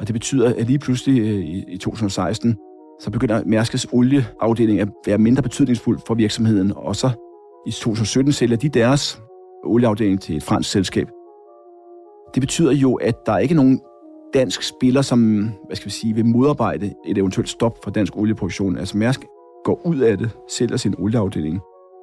Og 0.00 0.06
det 0.06 0.12
betyder, 0.12 0.54
at 0.58 0.66
lige 0.66 0.78
pludselig 0.78 1.20
øh, 1.20 1.38
i, 1.38 1.64
i 1.68 1.78
2016, 1.78 2.56
så 3.00 3.10
begynder 3.10 3.42
Mærskes 3.46 3.86
olieafdeling 3.92 4.80
at 4.80 4.88
være 5.06 5.18
mindre 5.18 5.42
betydningsfuld 5.42 5.98
for 6.06 6.14
virksomheden. 6.14 6.72
Og 6.76 6.96
så 6.96 7.10
i 7.66 7.70
2017 7.70 8.32
sælger 8.32 8.56
de 8.56 8.68
deres 8.68 9.20
olieafdeling 9.64 10.20
til 10.20 10.36
et 10.36 10.42
fransk 10.42 10.70
selskab. 10.70 11.08
Det 12.34 12.40
betyder 12.40 12.72
jo, 12.72 12.94
at 12.94 13.14
der 13.26 13.38
ikke 13.38 13.52
er 13.52 13.56
nogen 13.56 13.80
dansk 14.34 14.62
spiller, 14.62 15.02
som 15.02 15.50
hvad 15.66 15.76
skal 15.76 15.86
vi 15.86 15.90
sige, 15.90 16.14
vil 16.14 16.26
modarbejde 16.26 16.94
et 17.06 17.18
eventuelt 17.18 17.48
stop 17.48 17.78
for 17.84 17.90
dansk 17.90 18.16
olieproduktion. 18.16 18.78
Altså 18.78 18.98
Mærsk 18.98 19.24
går 19.64 19.80
ud 19.84 19.98
af 19.98 20.18
det, 20.18 20.30
sælger 20.50 20.76
sin 20.76 20.94
olieafdeling. 20.98 21.60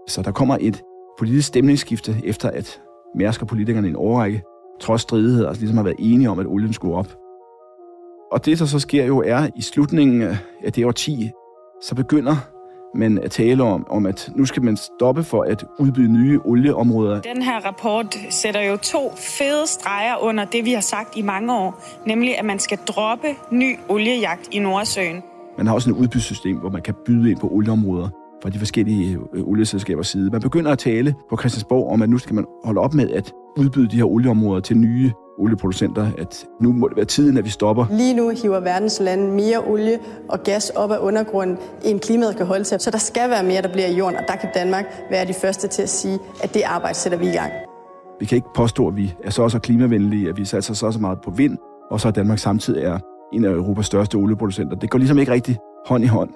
Så 0.08 0.22
der 0.22 0.32
kommer 0.32 0.58
et 0.62 0.84
politisk 1.20 1.48
stemningsskifte 1.48 2.16
efter, 2.24 2.50
at 2.50 2.82
Mærsk 3.16 3.42
og 3.42 3.48
politikerne 3.48 3.88
i 3.88 3.90
en 3.90 3.96
overrække, 3.96 4.44
trods 4.82 5.02
stridigheder, 5.02 5.48
altså 5.48 5.62
ligesom 5.62 5.78
har 5.78 5.84
været 5.84 5.96
enige 6.00 6.30
om, 6.30 6.40
at 6.40 6.46
olien 6.46 6.74
skulle 6.74 6.96
op. 6.96 7.18
Og 8.32 8.46
det, 8.46 8.60
der 8.60 8.66
så 8.66 8.80
sker 8.80 9.06
jo, 9.06 9.24
er 9.26 9.48
i 9.56 9.62
slutningen 9.62 10.22
af 10.64 10.74
det 10.74 10.96
10, 10.96 11.30
så 11.82 11.96
begynder 11.96 12.36
man 12.96 13.18
at 13.18 13.32
tale 13.32 13.64
om, 13.64 13.88
om, 13.90 14.06
at 14.06 14.32
nu 14.36 14.46
skal 14.46 14.64
man 14.64 14.78
stoppe 14.78 15.24
for 15.24 15.44
at 15.44 15.66
udbyde 15.80 16.12
nye 16.12 16.40
olieområder. 16.46 17.22
Den 17.22 17.42
her 17.42 17.66
rapport 17.66 18.16
sætter 18.30 18.62
jo 18.62 18.78
to 18.78 19.12
fede 19.16 19.68
streger 19.68 20.24
under 20.24 20.46
det, 20.46 20.66
vi 20.66 20.74
har 20.74 20.82
sagt 20.82 21.18
i 21.18 21.22
mange 21.22 21.54
år, 21.54 21.84
nemlig 22.06 22.40
at 22.40 22.46
man 22.46 22.60
skal 22.60 22.78
droppe 22.78 23.28
ny 23.52 23.80
oliejagt 23.90 24.48
i 24.52 24.60
Nordsøen. 24.60 25.24
Man 25.58 25.68
har 25.68 25.74
også 25.74 25.90
et 25.90 25.96
udbudssystem, 25.96 26.58
hvor 26.58 26.70
man 26.70 26.82
kan 26.82 26.94
byde 27.06 27.32
ind 27.32 27.40
på 27.40 27.48
olieområder 27.48 28.10
fra 28.44 28.50
de 28.50 28.60
forskellige 28.60 29.18
øh, 29.34 29.44
olieselskabers 29.44 30.08
side. 30.08 30.30
Man 30.30 30.42
begynder 30.42 30.72
at 30.72 30.80
tale 30.80 31.16
på 31.30 31.38
Christiansborg 31.38 31.92
om, 31.92 32.02
at 32.02 32.10
nu 32.10 32.18
skal 32.18 32.36
man 32.36 32.46
holde 32.64 32.82
op 32.82 32.94
med 32.94 33.10
at 33.10 33.32
udbyde 33.58 33.88
de 33.88 33.96
her 33.96 34.04
olieområder 34.04 34.62
til 34.62 34.78
nye 34.78 35.12
olieproducenter, 35.38 36.12
at 36.18 36.46
nu 36.62 36.72
må 36.72 36.88
det 36.88 36.98
være 36.98 37.06
tiden, 37.06 37.38
at 37.38 37.46
vi 37.46 37.50
stopper. 37.50 37.86
Lige 37.92 38.14
nu 38.14 38.30
hiver 38.30 38.60
verdens 38.60 39.00
lande 39.00 39.32
mere 39.32 39.60
olie 39.68 40.00
og 40.30 40.44
gas 40.44 40.70
op 40.70 40.92
af 40.92 40.98
undergrunden, 40.98 41.58
end 41.86 42.00
klimaet 42.00 42.36
kan 42.38 42.46
holde 42.46 42.64
til. 42.64 42.80
Så 42.80 42.92
der 42.92 42.98
skal 42.98 43.30
være 43.30 43.44
mere, 43.44 43.62
der 43.62 43.72
bliver 43.72 43.88
i 43.88 43.96
jorden, 43.96 44.18
og 44.18 44.24
der 44.28 44.36
kan 44.36 44.50
Danmark 44.56 44.86
være 45.12 45.28
de 45.28 45.34
første 45.34 45.68
til 45.68 45.82
at 45.82 45.90
sige, 45.90 46.20
at 46.44 46.54
det 46.54 46.62
arbejde 46.66 46.98
sætter 46.98 47.20
vi 47.20 47.26
i 47.26 47.32
gang. 47.32 47.52
Vi 48.20 48.26
kan 48.26 48.36
ikke 48.36 48.48
påstå, 48.56 48.88
at 48.88 48.98
vi 48.98 49.14
er 49.24 49.30
så 49.30 49.44
også 49.44 49.60
klimavenlige, 49.60 50.30
at 50.30 50.38
vi 50.38 50.46
satser 50.46 50.74
så, 50.74 50.92
så 50.92 51.00
meget 51.00 51.18
på 51.22 51.32
vind, 51.32 51.58
og 51.92 52.00
så 52.00 52.12
Danmark 52.12 52.40
samtidig 52.40 52.84
er 52.84 53.00
en 53.34 53.46
af 53.46 53.50
Europas 53.50 53.86
største 53.86 54.16
olieproducenter. 54.16 54.76
Det 54.76 54.90
går 54.90 55.00
ligesom 55.00 55.20
ikke 55.20 55.32
rigtig 55.32 55.58
hånd 55.86 56.04
i 56.04 56.08
hånd. 56.08 56.30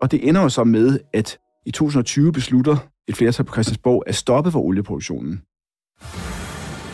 Og 0.00 0.10
det 0.10 0.28
ender 0.28 0.42
jo 0.42 0.48
så 0.48 0.64
med, 0.64 0.98
at 1.12 1.38
i 1.66 1.70
2020 1.70 2.32
beslutter 2.32 2.76
et 3.08 3.16
flertal 3.16 3.46
på 3.46 3.52
Christiansborg 3.52 4.02
at 4.06 4.14
stoppe 4.14 4.50
for 4.50 4.60
olieproduktionen. 4.60 5.42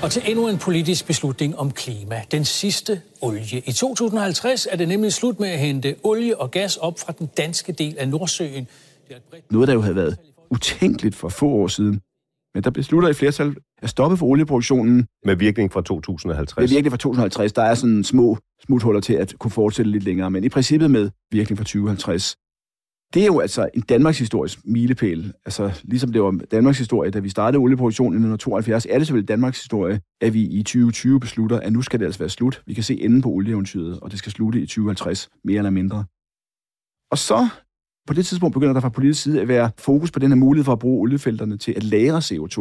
Og 0.03 0.11
til 0.11 0.23
endnu 0.27 0.49
en 0.49 0.59
politisk 0.59 1.07
beslutning 1.07 1.59
om 1.59 1.71
klima. 1.71 2.23
Den 2.31 2.45
sidste 2.45 3.01
olie. 3.23 3.63
I 3.67 3.73
2050 3.73 4.67
er 4.71 4.77
det 4.77 4.89
nemlig 4.89 5.13
slut 5.13 5.41
med 5.41 5.49
at 5.49 5.59
hente 5.59 5.97
olie 6.03 6.41
og 6.41 6.51
gas 6.51 6.77
op 6.77 6.99
fra 6.99 7.13
den 7.19 7.29
danske 7.37 7.73
del 7.73 7.99
af 7.99 8.09
Nordsøen. 8.09 8.69
Noget, 9.51 9.69
der 9.69 9.75
jo 9.75 9.81
havde 9.81 9.97
været 9.97 10.17
utænkeligt 10.51 11.15
for 11.15 11.29
få 11.29 11.47
år 11.47 11.69
siden. 11.69 12.01
Men 12.55 12.65
der 12.65 12.71
beslutter 12.71 13.09
et 13.09 13.17
flertal 13.17 13.55
at 13.83 13.91
stoppe 13.91 14.17
for 14.17 14.27
olieproduktionen. 14.27 15.07
Med 15.25 15.37
virkning 15.37 15.73
fra 15.73 15.83
2050? 15.83 16.57
Med 16.63 16.69
virkning 16.69 16.93
fra 16.93 16.97
2050. 16.97 17.53
Der 17.53 17.63
er 17.63 17.75
sådan 17.75 18.05
små 18.05 18.39
smuthuller 18.67 19.01
til 19.01 19.15
at 19.15 19.35
kunne 19.39 19.51
fortsætte 19.51 19.91
lidt 19.91 20.05
længere, 20.05 20.31
men 20.31 20.45
i 20.45 20.49
princippet 20.49 20.91
med 20.91 21.11
virkning 21.33 21.59
fra 21.59 21.65
2050. 21.65 22.37
Det 23.17 23.23
er 23.23 23.27
jo 23.27 23.41
altså 23.41 23.69
en 23.75 23.81
Danmarks 23.81 24.19
historisk 24.19 24.59
milepæl. 24.65 25.33
Altså, 25.47 25.83
ligesom 25.85 26.13
det 26.13 26.23
var 26.23 26.41
Danmarks 26.51 26.79
historie, 26.79 27.11
da 27.11 27.19
vi 27.19 27.29
startede 27.29 27.61
olieproduktionen 27.61 28.13
i 28.13 28.17
1972, 28.17 28.87
er 28.87 28.99
det 28.99 29.07
selvfølgelig 29.07 29.29
Danmarks 29.29 29.59
historie, 29.63 30.01
at 30.21 30.35
vi 30.35 30.43
i 30.43 30.63
2020 30.63 31.21
beslutter, 31.21 31.61
at 31.61 31.73
nu 31.73 31.83
skal 31.83 32.01
det 32.01 32.05
altså 32.05 32.19
være 32.19 32.29
slut. 32.29 32.63
Vi 32.67 32.75
kan 32.75 32.83
se 32.83 33.01
enden 33.01 33.23
på 33.23 33.29
olieeventyret, 33.29 34.01
og 34.01 34.11
det 34.11 34.19
skal 34.19 34.33
slutte 34.33 34.61
i 34.61 34.67
2050, 34.67 35.29
mere 35.45 35.59
eller 35.59 35.71
mindre. 35.71 36.05
Og 37.11 37.19
så 37.19 37.49
på 38.07 38.15
det 38.15 38.27
tidspunkt 38.27 38.53
begynder 38.53 38.73
der 38.73 38.81
fra 38.81 38.89
politisk 38.89 39.23
side 39.23 39.41
at 39.41 39.49
være 39.49 39.71
fokus 39.79 40.11
på 40.11 40.19
den 40.19 40.31
her 40.31 40.37
mulighed 40.37 40.65
for 40.65 40.73
at 40.73 40.79
bruge 40.79 41.01
oliefelterne 41.01 41.57
til 41.57 41.73
at 41.77 41.85
lære 41.85 42.19
CO2. 42.19 42.59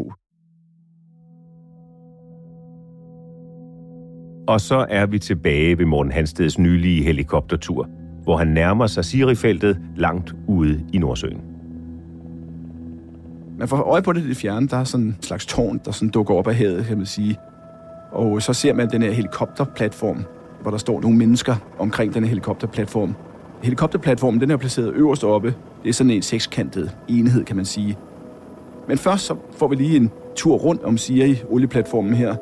Og 4.48 4.62
så 4.62 4.86
er 4.90 5.06
vi 5.06 5.20
tilbage 5.20 5.78
ved 5.78 5.86
Morten 5.86 6.12
Hansteds 6.12 6.60
nylige 6.60 7.04
helikoptertur, 7.04 7.90
hvor 8.26 8.38
han 8.38 8.48
nærmer 8.48 8.88
sig 8.88 9.06
Sirifeltet 9.06 9.80
langt 9.96 10.36
ude 10.48 10.84
i 10.94 10.98
Nordsøen. 10.98 11.42
Man 13.58 13.68
får 13.68 13.78
øje 13.78 14.02
på 14.02 14.14
det 14.14 14.24
i 14.24 14.30
det 14.30 14.38
fjerne. 14.38 14.68
Der 14.68 14.78
er 14.78 14.84
sådan 14.84 15.06
en 15.06 15.18
slags 15.22 15.46
tårn, 15.46 15.82
der 15.86 15.92
sådan 15.92 16.10
dukker 16.10 16.34
op 16.34 16.48
af 16.48 16.56
havet, 16.56 16.86
kan 16.86 16.98
man 16.98 17.06
sige. 17.06 17.38
Og 18.12 18.42
så 18.42 18.54
ser 18.54 18.74
man 18.74 18.90
den 18.90 19.02
her 19.02 19.12
helikopterplatform, 19.12 20.24
hvor 20.62 20.72
der 20.72 20.78
står 20.78 21.02
nogle 21.02 21.18
mennesker 21.18 21.56
omkring 21.80 22.14
den 22.14 22.24
her 22.24 22.30
helikopterplatform. 22.30 23.16
Helikopterplatformen 23.64 24.42
den 24.42 24.52
er 24.52 24.58
placeret 24.58 24.94
øverst 24.94 25.24
oppe. 25.24 25.54
Det 25.84 25.90
er 25.90 25.94
sådan 25.94 26.12
en 26.12 26.22
sekskantet 26.22 26.98
enhed, 27.08 27.46
kan 27.46 27.56
man 27.56 27.66
sige. 27.66 27.98
Men 28.88 28.98
først 28.98 29.26
så 29.26 29.36
får 29.58 29.68
vi 29.68 29.76
lige 29.76 29.98
en 29.98 30.12
tur 30.36 30.56
rundt 30.56 30.84
om 30.84 30.98
Siri, 30.98 31.42
olieplatformen 31.50 32.14
her, 32.14 32.36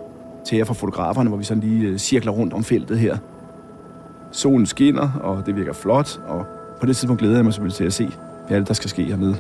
til 0.45 0.57
jer 0.57 0.65
fra 0.65 0.73
fotograferne, 0.73 1.29
hvor 1.29 1.37
vi 1.37 1.43
sådan 1.43 1.63
lige 1.63 1.87
øh, 1.87 1.97
cirkler 1.97 2.31
rundt 2.31 2.53
om 2.53 2.63
feltet 2.63 2.99
her. 2.99 3.17
Solen 4.33 4.65
skinner, 4.65 5.09
og 5.21 5.43
det 5.45 5.55
virker 5.55 5.73
flot, 5.73 6.19
og 6.27 6.45
på 6.79 6.85
det 6.85 6.97
tidspunkt 6.97 7.19
glæder 7.19 7.35
jeg 7.35 7.43
mig 7.43 7.53
selvfølgelig 7.53 7.75
til 7.75 7.83
at 7.83 7.93
se, 7.93 8.11
hvad 8.47 8.59
det, 8.59 8.67
der 8.67 8.73
skal 8.73 8.89
ske 8.89 9.03
hernede. 9.03 9.35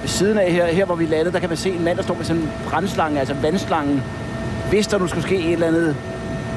Ved 0.00 0.08
siden 0.08 0.38
af 0.38 0.52
her, 0.52 0.66
her 0.66 0.86
hvor 0.86 0.94
vi 0.94 1.06
landede, 1.06 1.32
der 1.32 1.40
kan 1.40 1.48
man 1.48 1.58
se 1.58 1.70
en 1.70 1.84
mand, 1.84 1.96
der 1.96 2.02
står 2.02 2.14
med 2.14 2.24
sådan 2.24 2.42
en 2.42 2.48
brændslange, 2.70 3.18
altså 3.18 3.34
vandslangen. 3.42 4.02
Hvis 4.70 4.86
der 4.86 4.98
nu 4.98 5.06
skulle 5.06 5.22
ske 5.22 5.36
et 5.36 5.52
eller 5.52 5.66
andet 5.66 5.96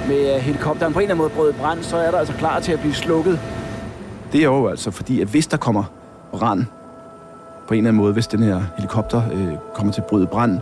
med 0.08 0.40
helikopteren 0.40 0.94
på 0.94 1.00
en 1.00 1.04
eller 1.04 1.16
anden 1.16 1.24
måde 1.24 1.30
brød 1.30 1.54
brand, 1.54 1.84
så 1.84 1.98
er 1.98 2.12
der 2.12 2.18
altså 2.18 2.34
klar 2.34 2.60
til 2.60 2.72
at 2.72 2.80
blive 2.80 2.94
slukket. 2.94 3.40
Det 4.32 4.40
er 4.40 4.46
jo 4.46 4.68
altså 4.68 4.92
fordi, 4.92 5.22
at 5.22 5.28
hvis 5.28 5.48
der 5.48 5.58
kommer 5.58 5.84
brand 6.32 6.66
på 7.68 7.74
en 7.74 7.78
eller 7.78 7.90
anden 7.90 8.02
måde, 8.02 8.14
hvis 8.14 8.28
den 8.28 8.44
her 8.44 8.62
helikopter 8.78 9.22
øh, 9.34 9.54
kommer 9.74 9.94
til 9.94 10.02
at 10.02 10.06
bryde 10.06 10.28
brand 10.28 10.60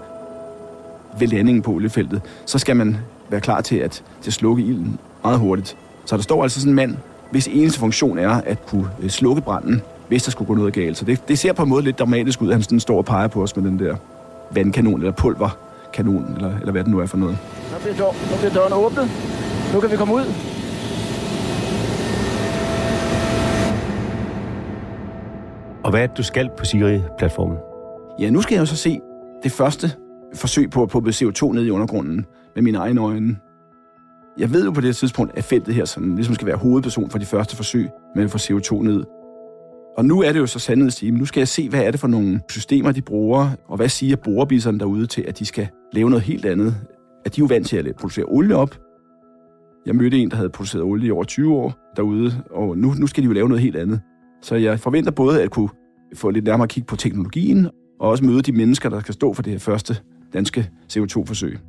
ved 1.20 1.28
landingen 1.28 1.62
på 1.62 1.72
oliefeltet, 1.72 2.22
så 2.46 2.60
skal 2.60 2.76
man 2.76 2.98
være 3.30 3.42
klar 3.42 3.62
til 3.62 3.76
at, 3.76 4.04
til 4.22 4.30
at 4.30 4.34
slukke 4.34 4.64
ilden 4.64 5.00
meget 5.24 5.40
hurtigt. 5.40 5.78
Så 6.06 6.18
der 6.18 6.24
står 6.24 6.44
altså 6.44 6.60
sådan 6.60 6.72
en 6.72 6.76
mand, 6.76 6.98
hvis 7.34 7.48
eneste 7.48 7.80
funktion 7.80 8.18
er 8.18 8.30
at 8.30 8.66
kunne 8.66 8.90
øh, 9.02 9.10
slukke 9.10 9.42
branden, 9.42 9.82
hvis 10.08 10.24
der 10.24 10.32
skulle 10.32 10.48
gå 10.48 10.56
noget 10.56 10.74
galt. 10.74 10.98
Så 10.98 11.06
det, 11.06 11.28
det 11.28 11.40
ser 11.40 11.54
på 11.54 11.64
en 11.64 11.70
måde 11.70 11.84
lidt 11.84 12.00
dramatisk 12.00 12.42
ud, 12.42 12.48
at 12.48 12.54
han 12.54 12.64
sådan 12.64 12.80
står 12.80 12.98
og 12.98 13.06
peger 13.06 13.28
på 13.28 13.44
os 13.44 13.56
med 13.56 13.66
den 13.66 13.80
der 13.80 13.96
vandkanon 14.52 15.00
eller 15.00 15.12
pulverkanon, 15.12 16.34
eller, 16.36 16.60
eller 16.60 16.72
hvad 16.72 16.84
det 16.84 16.92
nu 16.92 17.00
er 17.00 17.06
for 17.06 17.18
noget. 17.18 17.38
Nu 17.72 17.78
bliver, 17.82 17.96
dør, 17.96 18.06
nu 18.06 18.38
bliver 18.38 18.54
døren 18.54 18.74
åbnet. 18.74 19.10
Nu 19.74 19.80
kan 19.80 19.92
vi 19.92 19.96
komme 19.96 20.14
ud. 20.14 20.26
Og 25.84 25.90
hvad 25.90 26.04
er 26.04 26.08
det, 26.08 26.18
du 26.18 26.24
skal 26.24 26.50
på 26.58 26.66
Siri-platformen? 26.66 27.58
Ja, 28.20 28.30
nu 28.30 28.42
skal 28.42 28.56
jeg 28.56 28.60
jo 28.62 28.66
så 28.66 28.76
se 28.76 29.00
det 29.44 29.52
første 29.52 29.92
forsøg 30.36 30.70
på 30.70 30.84
at 30.84 30.90
puppe 30.90 31.10
CO2 31.10 31.54
ned 31.54 31.66
i 31.66 31.70
undergrunden 31.70 32.26
med 32.56 32.64
mine 32.64 32.78
egne 32.78 33.02
øjne. 33.02 33.36
Jeg 34.38 34.54
ved 34.54 34.66
jo 34.66 34.72
på 34.72 34.82
det 34.82 34.96
tidspunkt, 34.96 35.38
at 35.38 35.44
feltet 35.44 35.76
her 35.76 35.86
sådan, 35.86 36.16
ligesom 36.16 36.36
skal 36.36 36.48
være 36.48 36.58
hovedperson 36.58 37.10
for 37.10 37.18
de 37.18 37.26
første 37.26 37.56
forsøg 37.56 37.90
med 38.16 38.24
at 38.24 38.32
få 38.32 38.38
CO2 38.38 38.84
ned. 38.84 39.04
Og 39.98 40.06
nu 40.06 40.22
er 40.22 40.32
det 40.32 40.40
jo 40.40 40.46
så 40.46 40.60
sandhedstime. 40.60 41.18
Nu 41.18 41.26
skal 41.26 41.42
jeg 41.42 41.48
se, 41.48 41.70
hvad 41.70 41.84
er 41.84 41.92
det 41.92 42.00
for 42.00 42.08
nogle 42.08 42.42
systemer, 42.50 42.92
de 42.92 43.02
bruger, 43.02 43.50
og 43.68 43.78
hvad 43.78 43.90
siger 43.90 44.16
borebisserne 44.16 44.80
derude 44.80 45.08
til, 45.08 45.22
at 45.22 45.40
de 45.40 45.46
skal 45.46 45.68
lave 45.94 46.10
noget 46.10 46.24
helt 46.24 46.46
andet. 46.46 46.76
At 47.26 47.36
de 47.36 47.42
er 47.42 47.44
jo 47.44 47.48
vant 47.48 47.68
til 47.68 47.78
at 47.78 47.96
producere 47.96 48.26
olie 48.28 48.56
op. 48.56 48.80
Jeg 49.86 49.96
mødte 49.96 50.18
en, 50.18 50.30
der 50.30 50.36
havde 50.36 50.50
produceret 50.50 50.84
olie 50.84 51.08
i 51.08 51.12
over 51.12 51.24
20 51.24 51.54
år 51.54 51.94
derude, 51.96 52.44
og 52.52 52.78
nu, 52.78 52.94
nu 52.94 53.08
skal 53.08 53.24
de 53.24 53.28
jo 53.28 53.34
lave 53.34 53.50
noget 53.50 53.62
helt 53.62 53.76
andet. 53.76 54.02
Så 54.42 54.56
jeg 54.56 54.80
forventer 54.80 55.12
både 55.12 55.42
at 55.42 55.52
kunne 55.52 55.70
få 56.16 56.30
lidt 56.30 56.46
nærmere 56.46 56.68
kig 56.68 56.86
på 56.86 56.96
teknologien, 56.96 57.68
og 58.00 58.10
også 58.10 58.26
møde 58.26 58.42
de 58.42 58.52
mennesker, 58.52 58.90
der 58.90 59.00
skal 59.00 59.14
stå 59.14 59.34
for 59.34 59.42
det 59.42 59.52
her 59.52 59.60
første 59.60 59.98
danske 60.34 60.70
CO2-forsøg. 60.94 61.60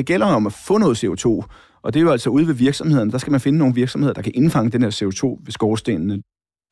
Det 0.00 0.06
gælder 0.06 0.26
om 0.26 0.46
at 0.46 0.52
få 0.52 0.78
noget 0.78 1.04
CO2, 1.04 1.26
og 1.82 1.94
det 1.94 2.00
er 2.00 2.04
jo 2.04 2.10
altså 2.10 2.30
ude 2.30 2.46
ved 2.46 2.54
virksomhederne. 2.54 3.10
Der 3.12 3.18
skal 3.18 3.30
man 3.30 3.40
finde 3.40 3.58
nogle 3.58 3.74
virksomheder, 3.74 4.12
der 4.12 4.22
kan 4.22 4.32
indfange 4.34 4.70
den 4.70 4.82
her 4.82 4.90
CO2 4.90 5.44
ved 5.44 5.52
skorstenene. 5.52 6.14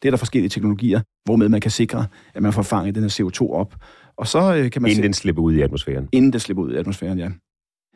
Det 0.03 0.09
er 0.09 0.11
der 0.11 0.17
forskellige 0.17 0.51
teknologier, 0.51 1.01
hvormed 1.25 1.49
man 1.49 1.61
kan 1.61 1.71
sikre, 1.71 2.07
at 2.35 2.43
man 2.43 2.53
får 2.53 2.63
fanget 2.63 2.95
den 2.95 3.03
her 3.03 3.11
CO2 3.11 3.53
op. 3.53 3.75
Og 4.17 4.27
så 4.27 4.55
øh, 4.55 4.71
kan 4.71 4.83
man 4.83 4.91
inden 4.91 5.03
se, 5.03 5.07
den 5.07 5.15
slipper 5.15 5.43
ud 5.43 5.55
i 5.55 5.61
atmosfæren. 5.61 6.09
Inden 6.13 6.33
den 6.33 6.41
slipper 6.41 6.63
ud 6.63 6.73
i 6.73 6.77
atmosfæren, 6.77 7.19
ja. 7.19 7.31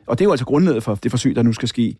Og 0.07 0.19
det 0.19 0.23
er 0.23 0.27
jo 0.27 0.31
altså 0.31 0.45
grundlaget 0.45 0.83
for 0.83 0.95
det 0.95 1.11
forsøg, 1.11 1.35
der 1.35 1.43
nu 1.43 1.53
skal 1.53 1.67
ske. 1.67 1.95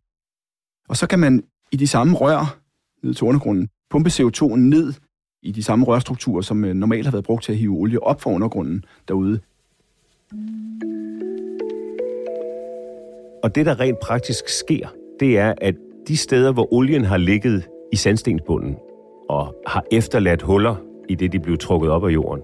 Og 0.89 0.97
så 0.97 1.07
kan 1.07 1.19
man 1.19 1.43
i 1.71 1.77
de 1.77 1.87
samme 1.87 2.17
rør 2.17 2.59
ned 3.03 3.13
til 3.13 3.23
undergrunden 3.23 3.67
pumpe 3.89 4.09
CO2 4.09 4.55
ned 4.55 4.93
i 5.41 5.51
de 5.51 5.63
samme 5.63 5.85
rørstrukturer, 5.85 6.41
som 6.41 6.65
øh, 6.65 6.73
normalt 6.73 7.05
har 7.05 7.11
været 7.11 7.25
brugt 7.25 7.43
til 7.43 7.51
at 7.51 7.57
hive 7.57 7.77
olie 7.77 8.03
op 8.03 8.21
fra 8.21 8.31
undergrunden 8.31 8.85
derude. 9.07 9.39
Og 13.43 13.55
det, 13.55 13.65
der 13.65 13.79
rent 13.79 13.99
praktisk 13.99 14.49
sker, 14.49 14.87
det 15.19 15.37
er, 15.37 15.53
at 15.61 15.75
de 16.07 16.17
steder, 16.17 16.51
hvor 16.51 16.73
olien 16.73 17.05
har 17.05 17.17
ligget 17.17 17.63
i 17.91 17.95
sandstensbunden 17.95 18.75
og 19.29 19.55
har 19.67 19.83
efterladt 19.91 20.41
huller 20.41 20.75
i 21.09 21.15
det, 21.15 21.31
de 21.31 21.39
blev 21.39 21.57
trukket 21.57 21.91
op 21.91 22.05
af 22.05 22.09
jorden, 22.09 22.43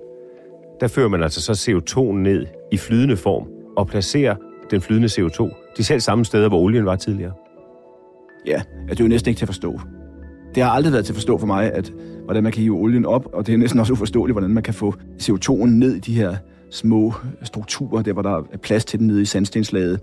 der 0.79 0.87
fører 0.87 1.07
man 1.07 1.23
altså 1.23 1.41
så 1.41 1.71
CO2 1.71 2.11
ned 2.11 2.45
i 2.71 2.77
flydende 2.77 3.17
form 3.17 3.47
og 3.77 3.87
placerer 3.87 4.35
den 4.71 4.81
flydende 4.81 5.07
CO2 5.07 5.73
de 5.77 5.83
selv 5.83 5.99
samme 5.99 6.25
steder, 6.25 6.49
hvor 6.49 6.59
olien 6.59 6.85
var 6.85 6.95
tidligere. 6.95 7.33
Ja, 8.45 8.53
altså, 8.53 8.89
det 8.89 8.99
er 8.99 9.03
jo 9.03 9.09
næsten 9.09 9.29
ikke 9.29 9.39
til 9.39 9.45
at 9.45 9.49
forstå. 9.49 9.79
Det 10.55 10.63
har 10.63 10.69
aldrig 10.69 10.93
været 10.93 11.05
til 11.05 11.13
at 11.13 11.15
forstå 11.15 11.37
for 11.37 11.47
mig, 11.47 11.73
at 11.73 11.93
hvordan 12.23 12.43
man 12.43 12.51
kan 12.51 12.61
hive 12.61 12.75
olien 12.77 13.05
op, 13.05 13.29
og 13.33 13.47
det 13.47 13.53
er 13.53 13.57
næsten 13.57 13.79
også 13.79 13.93
uforståeligt, 13.93 14.33
hvordan 14.33 14.49
man 14.49 14.63
kan 14.63 14.73
få 14.73 14.93
CO2'en 15.21 15.65
ned 15.65 15.95
i 15.95 15.99
de 15.99 16.13
her 16.13 16.35
små 16.69 17.13
strukturer, 17.43 18.03
der 18.03 18.13
hvor 18.13 18.21
der 18.21 18.37
er 18.51 18.57
plads 18.57 18.85
til 18.85 18.99
den 18.99 19.07
nede 19.07 19.21
i 19.21 19.25
sandstenslaget. 19.25 19.99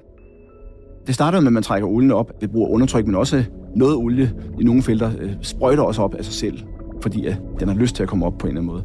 Det 1.06 1.14
starter 1.14 1.40
med, 1.40 1.46
at 1.46 1.52
man 1.52 1.62
trækker 1.62 1.88
olien 1.88 2.10
op 2.10 2.32
ved 2.40 2.48
brug 2.48 2.66
af 2.68 2.72
undertryk, 2.72 3.06
men 3.06 3.14
også 3.14 3.44
noget 3.76 3.96
olie 3.96 4.32
i 4.60 4.64
nogle 4.64 4.82
felter 4.82 5.10
øh, 5.18 5.30
sprøjter 5.42 5.82
også 5.82 6.02
op 6.02 6.14
af 6.14 6.24
sig 6.24 6.34
selv, 6.34 6.58
fordi 7.02 7.26
at 7.26 7.36
den 7.60 7.68
har 7.68 7.74
lyst 7.74 7.96
til 7.96 8.02
at 8.02 8.08
komme 8.08 8.26
op 8.26 8.38
på 8.38 8.46
en 8.46 8.50
eller 8.50 8.60
anden 8.60 8.72
måde. 8.72 8.84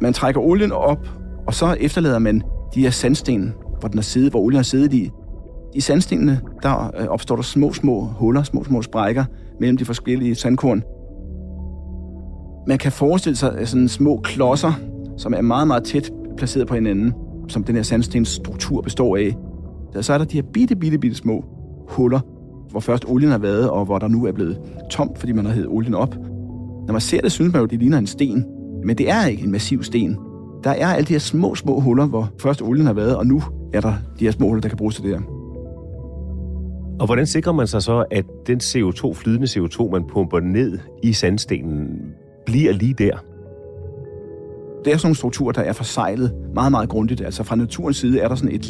Man 0.00 0.12
trækker 0.12 0.40
olien 0.40 0.72
op, 0.72 1.08
og 1.46 1.54
så 1.54 1.76
efterlader 1.80 2.18
man 2.18 2.42
de 2.74 2.82
her 2.82 2.90
sandsten, 2.90 3.54
hvor, 3.80 3.88
den 3.88 3.98
har 3.98 4.02
siddet, 4.02 4.30
hvor 4.30 4.40
olien 4.40 4.56
har 4.56 4.62
siddet 4.62 4.92
i. 4.92 5.10
I 5.74 5.80
sandstenene, 5.80 6.40
der 6.62 6.90
øh, 7.00 7.06
opstår 7.06 7.36
der 7.36 7.42
små, 7.42 7.72
små 7.72 8.04
huller, 8.04 8.42
små, 8.42 8.64
små 8.64 8.82
sprækker 8.82 9.24
mellem 9.60 9.76
de 9.76 9.84
forskellige 9.84 10.34
sandkorn. 10.34 10.82
Man 12.68 12.78
kan 12.78 12.92
forestille 12.92 13.36
sig 13.36 13.68
sådan 13.68 13.88
små 13.88 14.20
klodser, 14.24 14.72
som 15.16 15.34
er 15.34 15.40
meget, 15.40 15.66
meget 15.66 15.84
tæt 15.84 16.12
placeret 16.36 16.66
på 16.66 16.74
hinanden, 16.74 17.14
som 17.48 17.64
den 17.64 17.74
her 17.74 17.82
sandstens 17.82 18.28
struktur 18.28 18.80
består 18.80 19.16
af. 19.16 19.36
Så 20.00 20.12
er 20.12 20.18
der 20.18 20.24
de 20.24 20.36
her 20.36 20.42
bitte, 20.52 20.76
bitte, 20.76 20.98
bitte 20.98 21.16
små 21.16 21.44
huller. 21.88 22.20
hvor 22.70 22.80
først 22.80 23.04
olien 23.08 23.30
har 23.30 23.38
været, 23.38 23.70
og 23.70 23.84
hvor 23.84 23.98
der 23.98 24.08
nu 24.08 24.26
er 24.26 24.32
blevet 24.32 24.58
tomt, 24.90 25.18
fordi 25.18 25.32
man 25.32 25.46
har 25.46 25.52
hævet 25.52 25.68
olien 25.68 25.94
op. 25.94 26.16
Når 26.86 26.92
man 26.92 27.00
ser 27.00 27.20
det, 27.20 27.32
synes 27.32 27.52
man 27.52 27.60
jo, 27.60 27.66
det 27.66 27.78
ligner 27.78 27.98
en 27.98 28.06
sten. 28.06 28.44
Men 28.84 28.98
det 28.98 29.10
er 29.10 29.26
ikke 29.26 29.44
en 29.44 29.50
massiv 29.50 29.82
sten. 29.82 30.18
Der 30.64 30.70
er 30.70 30.86
alle 30.86 31.06
de 31.06 31.12
her 31.12 31.18
små, 31.20 31.54
små 31.54 31.80
huller, 31.80 32.06
hvor 32.06 32.30
først 32.40 32.62
olien 32.62 32.86
har 32.86 32.92
været, 32.92 33.16
og 33.16 33.26
nu 33.26 33.42
er 33.72 33.80
der 33.80 33.92
de 34.20 34.24
her 34.24 34.32
små 34.32 34.46
huller, 34.46 34.60
der 34.60 34.68
kan 34.68 34.78
bruges 34.78 34.94
til 34.94 35.04
det 35.04 35.10
her. 35.10 35.20
Og 37.00 37.06
hvordan 37.06 37.26
sikrer 37.26 37.52
man 37.52 37.66
sig 37.66 37.82
så, 37.82 38.04
at 38.10 38.24
den 38.46 38.60
CO2, 38.62 39.14
flydende 39.14 39.46
CO2, 39.46 39.90
man 39.90 40.04
pumper 40.12 40.40
ned 40.40 40.78
i 41.02 41.12
sandstenen, 41.12 41.88
bliver 42.46 42.72
lige 42.72 42.94
der? 42.94 43.16
Det 44.84 44.92
er 44.92 44.96
sådan 44.96 45.06
nogle 45.06 45.16
strukturer, 45.16 45.52
der 45.52 45.62
er 45.62 45.72
forsejlet 45.72 46.34
meget, 46.54 46.70
meget 46.70 46.88
grundigt. 46.88 47.20
Altså 47.20 47.42
fra 47.42 47.56
naturens 47.56 47.96
side 47.96 48.20
er 48.20 48.28
der 48.28 48.34
sådan 48.34 48.54
et 48.54 48.68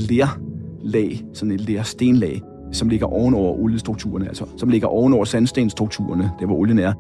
lag, 0.83 1.25
sådan 1.35 1.53
et 1.53 1.61
lerstenlag, 1.61 2.43
som 2.73 2.89
ligger 2.89 3.07
ovenover 3.07 3.59
oliestrukturerne, 3.59 4.29
altså 4.29 4.45
som 4.57 4.69
ligger 4.69 4.89
ovenover 4.89 5.25
sandstenstrukturerne, 5.25 6.31
der 6.41 6.47
hvor 6.47 6.57
olien 6.57 6.79
er. 6.79 6.93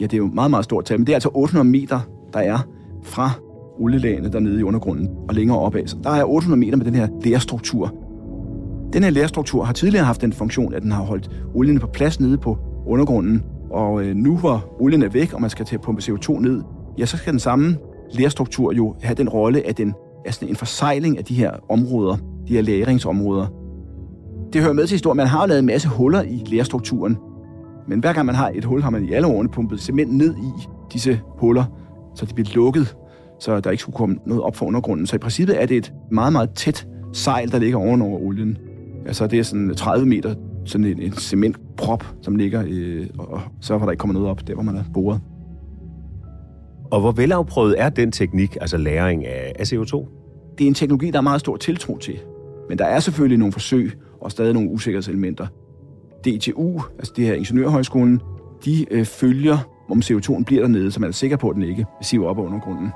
Ja, 0.00 0.04
det 0.04 0.12
er 0.12 0.18
jo 0.18 0.26
meget, 0.26 0.50
meget 0.50 0.64
stort 0.64 0.84
tal, 0.84 0.98
men 0.98 1.06
det 1.06 1.12
er 1.12 1.16
altså 1.16 1.30
800 1.34 1.70
meter, 1.70 2.00
der 2.32 2.38
er 2.38 2.58
fra 3.02 3.30
olielagene 3.78 4.28
dernede 4.28 4.60
i 4.60 4.62
undergrunden 4.62 5.08
og 5.28 5.34
længere 5.34 5.58
opad. 5.58 5.86
Så 5.86 5.96
der 6.04 6.10
er 6.10 6.24
800 6.24 6.60
meter 6.60 6.76
med 6.76 6.86
den 6.86 6.94
her 6.94 7.08
lerstruktur. 7.24 7.94
Den 8.92 9.02
her 9.02 9.10
lerstruktur 9.10 9.64
har 9.64 9.72
tidligere 9.72 10.04
haft 10.04 10.20
den 10.20 10.32
funktion, 10.32 10.74
at 10.74 10.82
den 10.82 10.92
har 10.92 11.02
holdt 11.02 11.30
olien 11.54 11.78
på 11.78 11.86
plads 11.86 12.20
nede 12.20 12.38
på 12.38 12.58
undergrunden, 12.86 13.42
og 13.70 14.04
øh, 14.04 14.16
nu 14.16 14.36
hvor 14.36 14.74
olien 14.80 15.02
er 15.02 15.08
væk, 15.08 15.32
og 15.32 15.40
man 15.40 15.50
skal 15.50 15.66
til 15.66 15.74
at 15.74 15.80
pumpe 15.80 16.02
CO2 16.02 16.40
ned, 16.40 16.62
ja, 16.98 17.06
så 17.06 17.16
skal 17.16 17.32
den 17.32 17.40
samme 17.40 17.76
lerstruktur 18.12 18.72
jo 18.72 18.94
have 19.02 19.14
den 19.14 19.28
rolle, 19.28 19.66
at 19.66 19.78
den 19.78 19.94
er 20.24 20.32
sådan 20.32 20.48
en 20.48 20.56
forsejling 20.56 21.18
af 21.18 21.24
de 21.24 21.34
her 21.34 21.50
områder, 21.68 22.16
de 22.48 22.54
her 22.54 22.62
lagringsområder. 22.62 23.46
Det 24.52 24.62
hører 24.62 24.72
med 24.72 24.86
til 24.86 24.94
historien. 24.94 25.16
Man 25.16 25.26
har 25.26 25.40
jo 25.40 25.46
lavet 25.46 25.58
en 25.58 25.66
masse 25.66 25.88
huller 25.88 26.22
i 26.22 26.42
lerstrukturen, 26.46 27.16
men 27.88 28.00
hver 28.00 28.12
gang 28.12 28.26
man 28.26 28.34
har 28.34 28.52
et 28.54 28.64
hul, 28.64 28.82
har 28.82 28.90
man 28.90 29.04
i 29.04 29.12
alle 29.12 29.26
årene 29.26 29.48
pumpet 29.48 29.80
cement 29.80 30.12
ned 30.12 30.34
i 30.36 30.68
disse 30.92 31.20
huller, 31.38 31.64
så 32.14 32.26
de 32.26 32.34
bliver 32.34 32.48
lukket, 32.54 32.96
så 33.40 33.60
der 33.60 33.70
ikke 33.70 33.80
skulle 33.80 33.96
komme 33.96 34.18
noget 34.26 34.42
op 34.42 34.56
fra 34.56 34.66
undergrunden. 34.66 35.06
Så 35.06 35.16
i 35.16 35.18
princippet 35.18 35.62
er 35.62 35.66
det 35.66 35.76
et 35.76 35.92
meget, 36.10 36.32
meget 36.32 36.50
tæt 36.50 36.86
sejl, 37.12 37.52
der 37.52 37.58
ligger 37.58 37.78
ovenover 37.78 38.18
olien. 38.18 38.58
Altså 39.06 39.26
det 39.26 39.38
er 39.38 39.42
sådan 39.42 39.74
30 39.74 40.06
meter, 40.06 40.34
sådan 40.64 40.86
en, 40.86 41.02
en 41.02 41.12
cementprop, 41.12 42.04
som 42.22 42.36
ligger, 42.36 42.64
øh, 42.68 43.06
og 43.18 43.40
så 43.60 43.78
var 43.78 43.84
der 43.84 43.92
ikke 43.92 44.00
kommer 44.00 44.14
noget 44.14 44.28
op, 44.28 44.46
der 44.46 44.54
hvor 44.54 44.62
man 44.62 44.76
er 44.76 44.84
boret. 44.94 45.20
Og 46.90 47.00
hvor 47.00 47.12
velafprøvet 47.12 47.74
er 47.78 47.88
den 47.88 48.12
teknik, 48.12 48.56
altså 48.60 48.76
læring 48.76 49.26
af, 49.26 49.52
af 49.58 49.72
CO2? 49.72 50.06
Det 50.58 50.64
er 50.64 50.68
en 50.68 50.74
teknologi, 50.74 51.10
der 51.10 51.18
er 51.18 51.22
meget 51.22 51.40
stor 51.40 51.56
tiltro 51.56 51.98
til. 51.98 52.18
Men 52.68 52.78
der 52.78 52.84
er 52.84 53.00
selvfølgelig 53.00 53.38
nogle 53.38 53.52
forsøg 53.52 53.92
og 54.20 54.30
stadig 54.30 54.54
nogle 54.54 54.70
usikkerhedselementer. 54.70 55.46
DTU, 56.24 56.80
altså 56.98 57.12
det 57.16 57.26
her 57.26 57.34
ingeniørhøjskolen, 57.34 58.20
de 58.64 58.86
øh, 58.90 59.04
følger, 59.04 59.58
om 59.90 59.98
CO2'en 59.98 60.44
bliver 60.44 60.62
dernede, 60.62 60.90
så 60.90 61.00
man 61.00 61.08
er 61.08 61.12
sikker 61.12 61.36
på, 61.36 61.48
at 61.48 61.54
den 61.54 61.62
ikke 61.62 61.86
siver 62.02 62.28
op 62.28 62.38
under 62.38 62.60
grunden. 62.60 62.90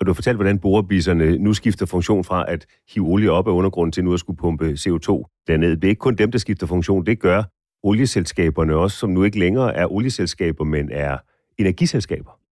Og 0.00 0.06
du 0.06 0.10
har 0.10 0.14
fortalt, 0.14 0.36
hvordan 0.36 0.58
borebisserne 0.58 1.38
nu 1.38 1.54
skifter 1.54 1.86
funktion 1.86 2.24
fra 2.24 2.44
at 2.48 2.66
hive 2.94 3.06
olie 3.06 3.30
op 3.30 3.48
af 3.48 3.52
undergrunden 3.52 3.92
til 3.92 4.04
nu 4.04 4.12
at 4.12 4.20
skulle 4.20 4.36
pumpe 4.36 4.70
CO2 4.70 5.42
dernede. 5.46 5.76
Det 5.76 5.84
er 5.84 5.88
ikke 5.88 5.98
kun 5.98 6.14
dem, 6.14 6.30
der 6.30 6.38
skifter 6.38 6.66
funktion, 6.66 7.06
det 7.06 7.20
gør 7.20 7.42
olieselskaberne 7.82 8.76
også, 8.76 8.98
som 8.98 9.10
nu 9.10 9.22
ikke 9.22 9.38
længere 9.38 9.74
er 9.74 9.92
olieselskaber, 9.92 10.64
men 10.64 10.90
er 10.92 11.18
energiselskaber. 11.58 12.43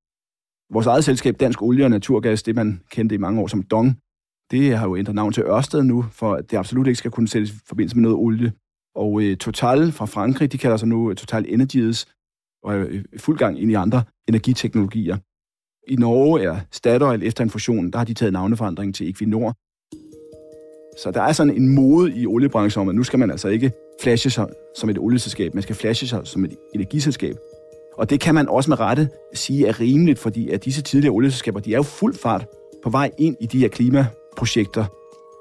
Vores 0.73 0.87
eget 0.87 1.05
selskab, 1.05 1.41
Dansk 1.41 1.63
Olie 1.63 1.85
og 1.85 1.91
Naturgas, 1.91 2.43
det 2.43 2.57
man 2.57 2.81
kendte 2.91 3.15
i 3.15 3.19
mange 3.19 3.41
år 3.41 3.47
som 3.47 3.63
DONG, 3.63 3.97
det 4.51 4.77
har 4.77 4.89
jo 4.89 4.97
ændret 4.97 5.15
navn 5.15 5.33
til 5.33 5.43
Ørsted 5.43 5.83
nu, 5.83 6.05
for 6.13 6.35
at 6.35 6.51
det 6.51 6.57
absolut 6.57 6.87
ikke 6.87 6.99
skal 6.99 7.11
kunne 7.11 7.29
sættes 7.29 7.51
i 7.51 7.55
forbindelse 7.67 7.97
med 7.97 8.03
noget 8.03 8.17
olie. 8.17 8.53
Og 8.95 9.23
øh, 9.23 9.37
Total 9.37 9.93
fra 9.93 10.07
Frankrig, 10.07 10.53
de 10.53 10.59
kalder 10.59 10.77
sig 10.77 10.89
nu 10.89 11.11
øh, 11.11 11.17
Total 11.17 11.45
Energies, 11.49 12.07
og 12.65 12.75
er 12.75 12.87
øh, 12.89 13.05
fuld 13.17 13.39
gang 13.39 13.61
ind 13.61 13.71
i 13.71 13.75
andre 13.75 14.03
energiteknologier. 14.29 15.17
I 15.89 15.97
Norge 15.97 16.43
er 16.43 16.61
Statoil 16.71 17.23
efter 17.23 17.45
en 17.45 17.51
fusion, 17.51 17.91
der 17.91 17.99
har 17.99 18.05
de 18.05 18.15
taget 18.15 18.33
navneforandring 18.33 18.95
til 18.95 19.11
Equinor. 19.11 19.55
Så 21.03 21.11
der 21.15 21.23
er 21.23 21.33
sådan 21.33 21.57
en 21.57 21.75
mode 21.75 22.17
i 22.17 22.27
oliebranchen 22.27 22.81
om, 22.81 22.89
at 22.89 22.95
nu 22.95 23.03
skal 23.03 23.19
man 23.19 23.31
altså 23.31 23.49
ikke 23.49 23.73
flashe 24.03 24.31
sig 24.31 24.49
som 24.77 24.91
et 24.91 24.99
olieselskab, 24.99 25.55
man 25.55 25.63
skal 25.63 25.77
flashe 25.77 26.07
sig 26.07 26.27
som 26.27 26.45
et 26.45 26.57
energiselskab. 26.75 27.37
Og 27.99 28.11
det 28.11 28.21
kan 28.21 28.35
man 28.35 28.49
også 28.49 28.71
med 28.71 28.81
rette 28.81 29.09
sige 29.35 29.67
er 29.67 29.81
rimeligt, 29.81 30.19
fordi 30.19 30.51
at 30.51 30.65
disse 30.65 30.83
tidligere 30.83 31.15
olieselskaber, 31.15 31.61
de 31.61 31.73
er 31.73 31.77
jo 31.77 31.83
fuld 31.83 32.15
fart 32.15 32.47
på 32.83 32.91
vej 32.91 33.11
ind 33.19 33.37
i 33.41 33.47
de 33.47 33.59
her 33.59 33.69
klimaprojekter. 33.69 34.85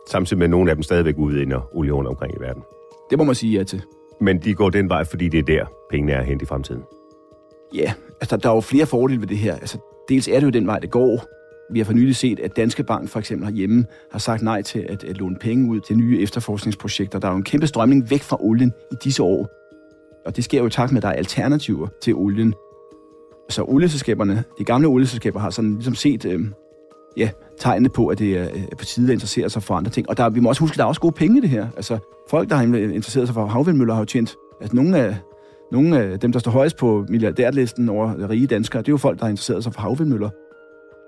Samtidig 0.10 0.40
med 0.40 0.48
nogle 0.48 0.72
af 0.72 0.76
dem 0.76 0.84
stadigvæk 0.84 1.18
udvinder 1.18 1.70
olie 1.74 1.92
rundt 1.92 2.10
omkring 2.10 2.34
i 2.34 2.40
verden. 2.40 2.64
Det 3.10 3.18
må 3.18 3.24
man 3.24 3.36
sige 3.36 3.58
ja 3.58 3.64
til. 3.64 3.82
Men 4.22 4.38
de 4.38 4.54
går 4.54 4.70
den 4.70 4.90
vej, 4.90 5.04
fordi 5.04 5.30
det 5.30 5.38
er 5.38 5.44
der, 5.44 5.66
pengene 5.90 6.14
er 6.14 6.24
hen 6.24 6.40
i 6.42 6.46
fremtiden. 6.46 6.84
Ja, 7.76 7.94
altså 8.22 8.38
der 8.38 8.50
er 8.50 8.54
jo 8.54 8.62
flere 8.62 8.86
fordele 8.86 9.22
ved 9.22 9.28
det 9.28 9.38
her. 9.38 9.54
Altså, 9.54 9.78
dels 10.10 10.28
er 10.28 10.40
det 10.40 10.44
jo 10.44 10.50
den 10.50 10.68
vej, 10.68 10.80
det 10.80 10.92
går. 10.92 11.26
Vi 11.74 11.80
har 11.80 11.86
for 11.86 11.94
nylig 11.94 12.16
set, 12.16 12.40
at 12.40 12.56
Danske 12.56 12.84
Bank 12.84 13.10
for 13.10 13.20
eksempel 13.20 13.48
herhjemme 13.48 13.86
har 14.12 14.20
sagt 14.20 14.44
nej 14.44 14.62
til 14.62 14.80
at, 14.90 15.04
at 15.04 15.18
låne 15.18 15.36
penge 15.42 15.70
ud 15.70 15.80
til 15.80 15.98
nye 15.98 16.22
efterforskningsprojekter. 16.22 17.20
Der 17.20 17.28
er 17.28 17.32
jo 17.32 17.38
en 17.38 17.44
kæmpe 17.44 17.68
strømning 17.68 18.10
væk 18.10 18.22
fra 18.22 18.38
olien 18.40 18.74
i 18.92 18.96
disse 19.04 19.24
år. 19.24 19.61
Og 20.26 20.36
det 20.36 20.44
sker 20.44 20.60
jo 20.60 20.68
i 20.68 20.70
takt 20.70 20.92
med, 20.92 20.98
at 20.98 21.04
der 21.04 21.10
er 21.10 21.14
alternativer 21.14 21.88
til 22.02 22.16
olien. 22.16 22.54
Så 23.50 23.64
olieselskaberne, 23.64 24.44
de 24.58 24.64
gamle 24.64 24.88
olieselskaber 24.88 25.40
har 25.40 25.50
sådan 25.50 25.74
ligesom 25.74 25.96
set 25.96 26.26
øh, 26.26 26.46
ja, 27.18 27.30
tegnene 27.60 27.90
på, 27.90 28.08
at 28.08 28.20
det 28.20 28.38
er 28.38 28.48
øh, 28.54 28.64
på 28.78 28.86
tide 28.86 29.08
at 29.08 29.14
interessere 29.14 29.50
sig 29.50 29.64
for 29.64 29.76
andre 29.76 29.92
ting. 29.92 30.10
Og 30.10 30.18
der, 30.18 30.30
vi 30.30 30.40
må 30.40 30.50
også 30.50 30.60
huske, 30.60 30.74
at 30.74 30.78
der 30.78 30.84
er 30.84 30.88
også 30.88 31.02
gode 31.02 31.14
penge 31.14 31.38
i 31.38 31.42
det 31.42 31.50
her. 31.50 31.68
Altså, 31.76 31.98
folk, 32.30 32.50
der 32.50 32.56
har 32.56 32.64
interesseret 32.64 33.28
sig 33.28 33.34
for 33.34 33.46
havvindmøller, 33.46 33.94
har 33.94 34.02
jo 34.02 34.06
tjent... 34.06 34.36
Altså, 34.62 34.76
nogle 34.76 34.98
af, 34.98 35.18
nogle 35.72 36.00
af 36.00 36.20
dem, 36.20 36.32
der 36.32 36.40
står 36.40 36.52
højst 36.52 36.78
på 36.78 37.06
milliardærlisten 37.10 37.90
over 37.90 38.30
rige 38.30 38.48
danskere, 38.48 38.82
det 38.82 38.88
er 38.88 38.94
jo 38.94 38.98
folk, 38.98 39.20
der 39.20 39.26
har 39.26 39.30
interesseret 39.30 39.64
sig 39.64 39.74
for 39.74 39.82
havvindmøller. 39.82 40.30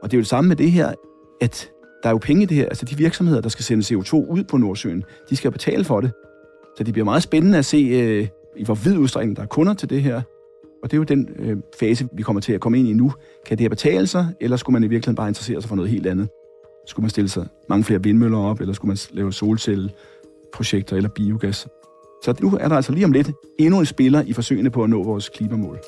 Og 0.01 0.11
det 0.11 0.13
er 0.13 0.17
jo 0.17 0.21
det 0.21 0.29
samme 0.29 0.47
med 0.47 0.55
det 0.55 0.71
her, 0.71 0.93
at 1.41 1.71
der 2.03 2.09
er 2.09 2.13
jo 2.13 2.17
penge 2.17 2.43
i 2.43 2.45
det 2.45 2.57
her. 2.57 2.65
Altså 2.65 2.85
de 2.85 2.97
virksomheder, 2.97 3.41
der 3.41 3.49
skal 3.49 3.65
sende 3.65 3.83
CO2 3.83 4.15
ud 4.15 4.43
på 4.43 4.57
Nordsøen, 4.57 5.03
de 5.29 5.35
skal 5.35 5.51
betale 5.51 5.83
for 5.83 6.01
det. 6.01 6.11
Så 6.77 6.83
det 6.83 6.93
bliver 6.93 7.05
meget 7.05 7.23
spændende 7.23 7.57
at 7.57 7.65
se, 7.65 7.77
øh, 7.77 8.27
i 8.57 8.63
hvor 8.63 8.75
vid 8.75 8.97
udstrækning 8.97 9.35
der 9.35 9.43
er 9.43 9.47
kunder 9.47 9.73
til 9.73 9.89
det 9.89 10.01
her. 10.01 10.21
Og 10.83 10.91
det 10.91 10.93
er 10.93 10.97
jo 10.97 11.03
den 11.03 11.29
øh, 11.39 11.57
fase, 11.79 12.09
vi 12.13 12.23
kommer 12.23 12.39
til 12.41 12.53
at 12.53 12.61
komme 12.61 12.79
ind 12.79 12.87
i 12.87 12.93
nu. 12.93 13.13
Kan 13.45 13.57
det 13.57 13.63
her 13.63 13.69
betale 13.69 14.07
sig, 14.07 14.27
eller 14.41 14.57
skulle 14.57 14.73
man 14.73 14.83
i 14.83 14.87
virkeligheden 14.87 15.15
bare 15.15 15.27
interessere 15.27 15.61
sig 15.61 15.69
for 15.69 15.75
noget 15.75 15.91
helt 15.91 16.07
andet? 16.07 16.29
Skulle 16.87 17.03
man 17.03 17.09
stille 17.09 17.29
sig 17.29 17.47
mange 17.69 17.83
flere 17.83 18.03
vindmøller 18.03 18.37
op, 18.37 18.61
eller 18.61 18.73
skulle 18.73 18.89
man 18.89 18.97
lave 19.11 19.33
solcelleprojekter 19.33 20.97
eller 20.97 21.09
biogas? 21.09 21.67
Så 22.23 22.35
nu 22.41 22.57
er 22.59 22.67
der 22.67 22.75
altså 22.75 22.91
lige 22.91 23.05
om 23.05 23.11
lidt 23.11 23.31
endnu 23.59 23.79
en 23.79 23.85
spiller 23.85 24.21
i 24.21 24.33
forsøgene 24.33 24.69
på 24.69 24.83
at 24.83 24.89
nå 24.89 25.03
vores 25.03 25.29
klimamål. 25.29 25.79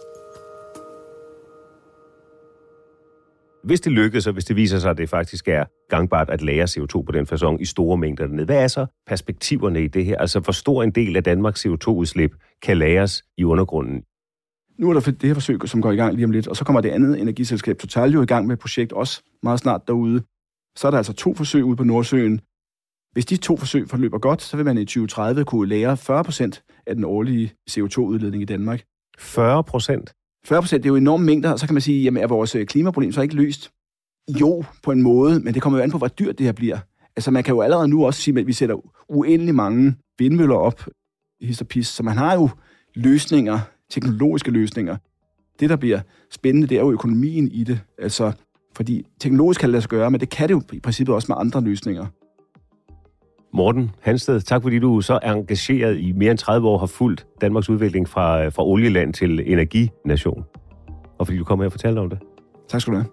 Hvis 3.65 3.81
det 3.81 3.91
lykkes, 3.91 4.27
og 4.27 4.33
hvis 4.33 4.45
det 4.45 4.55
viser 4.55 4.79
sig, 4.79 4.91
at 4.91 4.97
det 4.97 5.09
faktisk 5.09 5.47
er 5.47 5.63
gangbart 5.89 6.29
at 6.29 6.41
lære 6.41 6.63
CO2 6.63 7.01
på 7.01 7.11
den 7.11 7.25
fasong 7.25 7.61
i 7.61 7.65
store 7.65 7.97
mængder 7.97 8.27
dernede, 8.27 8.45
hvad 8.45 8.63
er 8.63 8.67
så 8.67 8.85
perspektiverne 9.07 9.83
i 9.83 9.87
det 9.87 10.05
her? 10.05 10.17
Altså, 10.17 10.39
hvor 10.39 10.53
stor 10.53 10.83
en 10.83 10.91
del 10.91 11.15
af 11.15 11.23
Danmarks 11.23 11.65
CO2-udslip 11.65 12.31
kan 12.61 12.77
læres 12.77 13.23
i 13.37 13.43
undergrunden? 13.43 14.03
Nu 14.77 14.89
er 14.89 14.93
der 14.93 14.99
det 14.99 15.23
her 15.23 15.33
forsøg, 15.33 15.59
som 15.65 15.81
går 15.81 15.91
i 15.91 15.95
gang 15.95 16.13
lige 16.15 16.25
om 16.25 16.31
lidt, 16.31 16.47
og 16.47 16.55
så 16.55 16.65
kommer 16.65 16.81
det 16.81 16.89
andet 16.89 17.21
energiselskab 17.21 17.77
Total 17.77 18.11
jo 18.11 18.21
i 18.21 18.25
gang 18.25 18.47
med 18.47 18.53
et 18.55 18.59
projekt 18.59 18.93
også 18.93 19.21
meget 19.43 19.59
snart 19.59 19.81
derude. 19.87 20.21
Så 20.75 20.87
er 20.87 20.91
der 20.91 20.97
altså 20.97 21.13
to 21.13 21.33
forsøg 21.33 21.63
ude 21.63 21.75
på 21.75 21.83
Nordsøen. 21.83 22.41
Hvis 23.13 23.25
de 23.25 23.37
to 23.37 23.57
forsøg 23.57 23.89
forløber 23.89 24.19
godt, 24.19 24.41
så 24.41 24.57
vil 24.57 24.65
man 24.65 24.77
i 24.77 24.85
2030 24.85 25.45
kunne 25.45 25.69
lære 25.69 25.97
40 25.97 26.23
procent 26.23 26.63
af 26.87 26.95
den 26.95 27.03
årlige 27.03 27.53
CO2-udledning 27.69 28.41
i 28.41 28.45
Danmark. 28.45 28.83
40 29.17 29.63
procent? 29.63 30.13
40 30.45 30.61
procent, 30.61 30.83
det 30.83 30.89
er 30.89 30.93
jo 30.93 30.95
enorme 30.95 31.25
mængder, 31.25 31.51
og 31.51 31.59
så 31.59 31.67
kan 31.67 31.73
man 31.73 31.81
sige, 31.81 32.03
jamen 32.03 32.23
er 32.23 32.27
vores 32.27 32.55
øh, 32.55 32.65
klimaproblem 32.65 33.11
så 33.11 33.21
ikke 33.21 33.35
løst? 33.35 33.71
Jo, 34.41 34.63
på 34.83 34.91
en 34.91 35.01
måde, 35.01 35.39
men 35.39 35.53
det 35.53 35.61
kommer 35.61 35.79
jo 35.79 35.83
an 35.83 35.91
på, 35.91 35.97
hvor 35.97 36.07
dyrt 36.07 36.37
det 36.37 36.45
her 36.45 36.51
bliver. 36.51 36.77
Altså 37.15 37.31
man 37.31 37.43
kan 37.43 37.53
jo 37.53 37.61
allerede 37.61 37.87
nu 37.87 38.05
også 38.05 38.21
sige, 38.21 38.39
at 38.39 38.47
vi 38.47 38.53
sætter 38.53 38.75
uendelig 39.09 39.55
mange 39.55 39.95
vindmøller 40.19 40.55
op, 40.55 40.87
histopis, 41.41 41.87
så 41.87 42.03
man 42.03 42.17
har 42.17 42.33
jo 42.33 42.49
løsninger, 42.95 43.59
teknologiske 43.89 44.51
løsninger. 44.51 44.97
Det, 45.59 45.69
der 45.69 45.75
bliver 45.75 45.99
spændende, 46.31 46.67
det 46.67 46.77
er 46.77 46.81
jo 46.81 46.91
økonomien 46.91 47.47
i 47.51 47.63
det. 47.63 47.79
Altså, 47.97 48.31
fordi 48.75 49.05
teknologisk 49.19 49.59
kan 49.59 49.67
det 49.67 49.71
lade 49.71 49.81
sig 49.81 49.89
gøre, 49.89 50.11
men 50.11 50.19
det 50.19 50.29
kan 50.29 50.49
det 50.49 50.53
jo 50.53 50.61
i 50.73 50.79
princippet 50.79 51.15
også 51.15 51.25
med 51.31 51.35
andre 51.39 51.61
løsninger. 51.61 52.05
Morten 53.55 53.91
Hansted, 54.01 54.41
tak 54.41 54.61
fordi 54.61 54.79
du 54.79 55.01
så 55.01 55.19
er 55.21 55.33
engageret 55.33 55.99
i 55.99 56.11
mere 56.11 56.31
end 56.31 56.37
30 56.37 56.67
år 56.67 56.77
har 56.77 56.85
fulgt 56.85 57.27
Danmarks 57.41 57.69
udvikling 57.69 58.09
fra, 58.09 58.47
fra 58.47 58.65
olieland 58.65 59.13
til 59.13 59.51
energination. 59.51 60.45
Og 61.17 61.27
fordi 61.27 61.37
du 61.37 61.43
kommer 61.43 61.63
her 61.63 61.67
og 61.67 61.71
fortæller 61.71 62.01
om 62.01 62.09
det. 62.09 62.19
Tak 62.69 62.81
skal 62.81 62.93
du 62.93 62.97
have. 62.97 63.07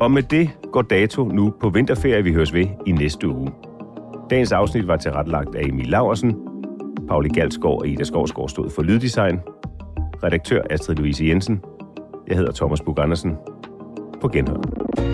Og 0.00 0.10
med 0.10 0.22
det 0.22 0.50
går 0.72 0.82
dato 0.82 1.24
nu 1.24 1.54
på 1.60 1.70
vinterferie, 1.70 2.24
vi 2.24 2.32
høres 2.32 2.54
ved 2.54 2.66
i 2.86 2.92
næste 2.92 3.28
uge. 3.28 3.52
Dagens 4.30 4.52
afsnit 4.52 4.88
var 4.88 4.96
tilrettelagt 4.96 5.54
af 5.54 5.62
Emil 5.62 5.86
Laversen. 5.86 6.36
Pauli 7.08 7.28
Galsgaard 7.28 7.78
og 7.78 7.88
Ida 7.88 8.04
Skovsgaard 8.04 8.48
stod 8.48 8.70
for 8.70 8.82
Lyddesign. 8.82 9.40
Redaktør 10.22 10.62
Astrid 10.70 10.96
Louise 10.96 11.24
Jensen. 11.24 11.60
Jeg 12.28 12.36
hedder 12.36 12.52
Thomas 12.52 12.80
Bug 12.80 12.98
Andersen. 13.00 13.36
På 14.20 14.28
genhør. 14.28 15.13